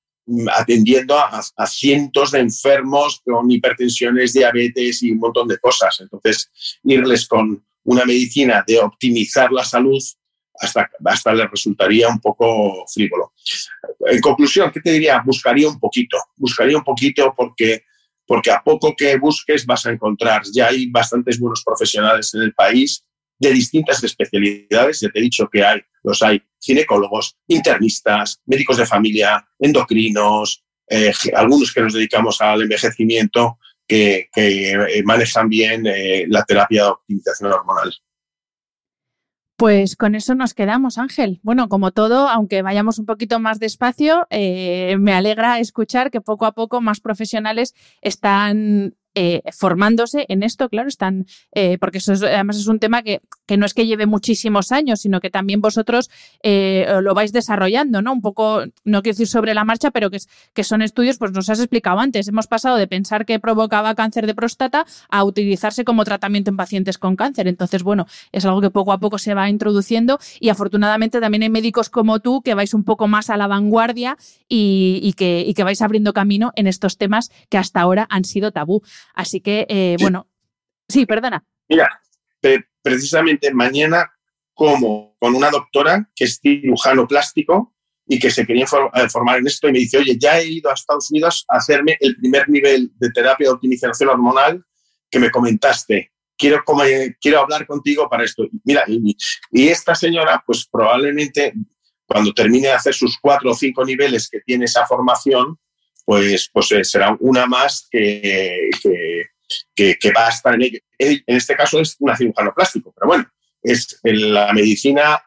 [0.53, 5.99] atendiendo a, cientos de enfermos con hipertensiones, diabetes y un montón de cosas.
[5.99, 6.49] Entonces,
[6.83, 10.01] irles con una medicina de optimizar la salud
[10.59, 13.33] hasta, hasta les resultaría un poco frívolo.
[14.05, 15.21] En conclusión, ¿qué te diría?
[15.25, 17.85] Buscaría un poquito, buscaría un poquito porque,
[18.31, 20.43] porque a poco que busques vas a encontrar.
[20.53, 23.03] Ya hay bastantes buenos profesionales en el país
[23.37, 25.01] de distintas especialidades.
[25.01, 31.11] Ya te he dicho que hay, los hay ginecólogos, internistas, médicos de familia, endocrinos, eh,
[31.35, 37.51] algunos que nos dedicamos al envejecimiento, que, eh, manejan bien eh, la terapia de optimización
[37.51, 37.93] hormonal.
[39.61, 41.39] Pues con eso nos quedamos, Ángel.
[41.43, 46.53] Bueno, como todo, aunque vayamos un poquito más despacio, me alegra escuchar que poco a
[46.53, 52.67] poco más profesionales están eh, formándose en esto, claro, están, eh, porque eso además es
[52.67, 53.21] un tema que,
[53.57, 56.09] no es que lleve muchísimos años, sino que también vosotros
[56.43, 58.13] eh, lo vais desarrollando, ¿no?
[58.13, 61.59] Un poco, no quiero decir sobre la marcha, pero que, son estudios, pues nos has
[61.59, 66.49] explicado antes, hemos pasado de pensar que provocaba cáncer de próstata a utilizarse como tratamiento
[66.49, 67.49] en pacientes con cáncer.
[67.49, 71.49] Entonces, bueno, es algo que poco a poco se va introduciendo y afortunadamente también hay
[71.49, 76.13] médicos como tú que vais un poco más a la vanguardia y que vais abriendo
[76.13, 78.81] camino en estos temas que hasta ahora han sido tabú.
[79.13, 80.27] Así que, eh, bueno,
[80.87, 81.45] sí, perdona.
[81.67, 82.01] Mira,
[82.81, 84.11] precisamente mañana
[84.53, 87.73] como con una doctora que es cirujano plástico
[88.07, 90.69] y que se quería eh, formar en esto y me dice, oye, ya he ido
[90.69, 94.63] a Estados Unidos a hacerme el primer nivel de terapia de optimización hormonal
[95.09, 96.11] que me comentaste.
[96.37, 96.63] Quiero,
[97.19, 98.47] quiero hablar contigo para esto.
[98.63, 99.15] Mira, y,
[99.51, 101.53] y esta señora, pues probablemente
[102.05, 105.57] cuando termine de hacer sus cuatro o cinco niveles que tiene esa formación,
[106.11, 108.69] pues, pues eh, será una más que,
[109.73, 110.79] que, va a estar en ello.
[110.99, 113.31] En este caso es una cirujano plástico, pero bueno,
[113.63, 115.23] es la medicina.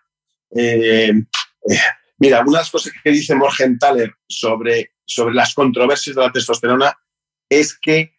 [0.55, 1.79] Eh, eh,
[2.19, 6.95] mira, una de las cosas que dice Morgenthaler sobre, sobre las controversias de la testosterona
[7.49, 8.13] es que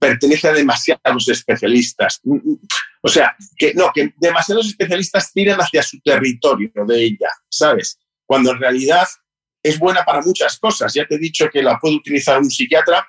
[0.00, 2.18] pertenece a demasiados especialistas.
[2.24, 2.60] Mm, mm,
[3.02, 8.00] o sea, que no, que demasiados especialistas tiran hacia su territorio de ella, ¿sabes?
[8.26, 9.06] Cuando en realidad
[9.68, 10.92] es buena para muchas cosas.
[10.94, 13.06] Ya te he dicho que la puede utilizar un psiquiatra,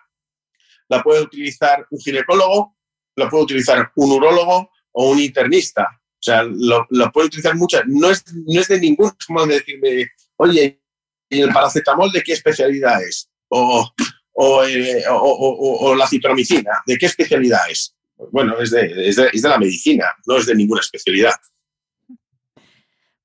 [0.88, 2.76] la puede utilizar un ginecólogo,
[3.16, 5.88] la puede utilizar un urólogo o un internista.
[6.20, 7.84] O sea, lo, puede utilizar muchas.
[7.88, 10.08] No es, no es de ningún modo de decirme,
[10.38, 10.82] oye,
[11.30, 13.30] ¿y el paracetamol de qué especialidad es?
[13.50, 13.90] O,
[14.34, 17.96] o, eh, o, la citromicina, ¿de qué especialidad es?
[18.32, 21.36] Bueno, es de, es de la medicina, no es de ninguna especialidad.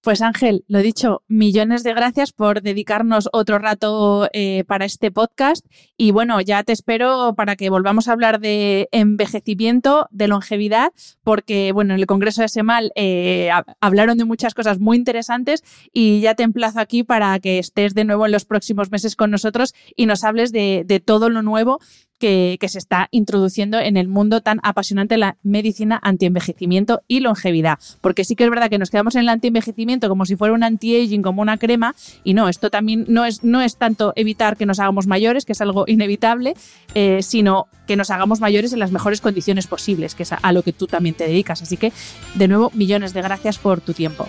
[0.05, 5.65] Pues Ángel, lo dicho, millones de gracias por dedicarnos otro rato eh, para este podcast.
[5.97, 10.93] Y bueno, ya te espero para que volvamos a hablar de envejecimiento, de longevidad,
[11.23, 13.49] porque bueno, en el Congreso de SEMAL eh,
[13.81, 18.05] hablaron de muchas cosas muy interesantes y ya te emplazo aquí para que estés de
[18.05, 21.81] nuevo en los próximos meses con nosotros y nos hables de, de todo lo nuevo
[22.25, 27.79] que, se está introduciendo en el mundo tan apasionante la medicina antienvejecimiento y longevidad.
[28.01, 30.65] Porque sí que es verdad que nos quedamos en el antienvejecimiento como si fuera un
[30.65, 31.95] anti-aging, como una crema,
[32.25, 35.53] y no, esto también no es, no es tanto evitar que nos hagamos mayores, que
[35.53, 36.55] es algo inevitable,
[36.95, 40.63] eh, sino que nos hagamos mayores en las mejores condiciones posibles, que es a, lo
[40.63, 41.61] que tú también te dedicas.
[41.61, 41.93] Así que,
[42.37, 44.27] de nuevo, millones de gracias por tu tiempo.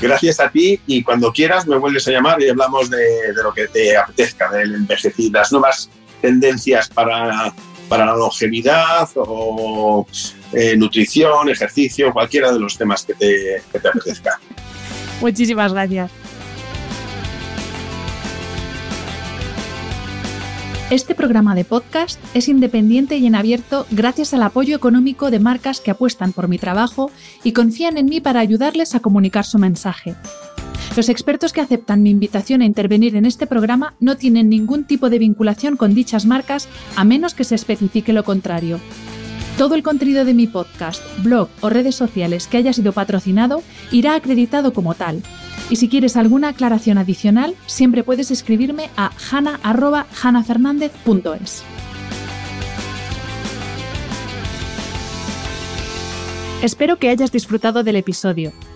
[0.00, 3.52] Gracias a ti y cuando quieras me vuelves a llamar y hablamos de, de lo
[3.52, 5.90] que te apetezca, envejecer, las nuevas
[6.26, 7.54] tendencias para,
[7.88, 10.04] para la longevidad o
[10.52, 14.40] eh, nutrición, ejercicio, cualquiera de los temas que te, que te apetezca.
[15.20, 16.10] Muchísimas gracias.
[20.90, 25.80] Este programa de podcast es independiente y en abierto gracias al apoyo económico de marcas
[25.80, 27.10] que apuestan por mi trabajo
[27.44, 30.14] y confían en mí para ayudarles a comunicar su mensaje.
[30.96, 35.10] Los expertos que aceptan mi invitación a intervenir en este programa no tienen ningún tipo
[35.10, 38.80] de vinculación con dichas marcas a menos que se especifique lo contrario.
[39.58, 44.14] Todo el contenido de mi podcast, blog o redes sociales que haya sido patrocinado irá
[44.14, 45.22] acreditado como tal.
[45.68, 51.62] Y si quieres alguna aclaración adicional, siempre puedes escribirme a hana.hanafernandez.es.
[56.62, 58.54] Espero que hayas disfrutado del episodio.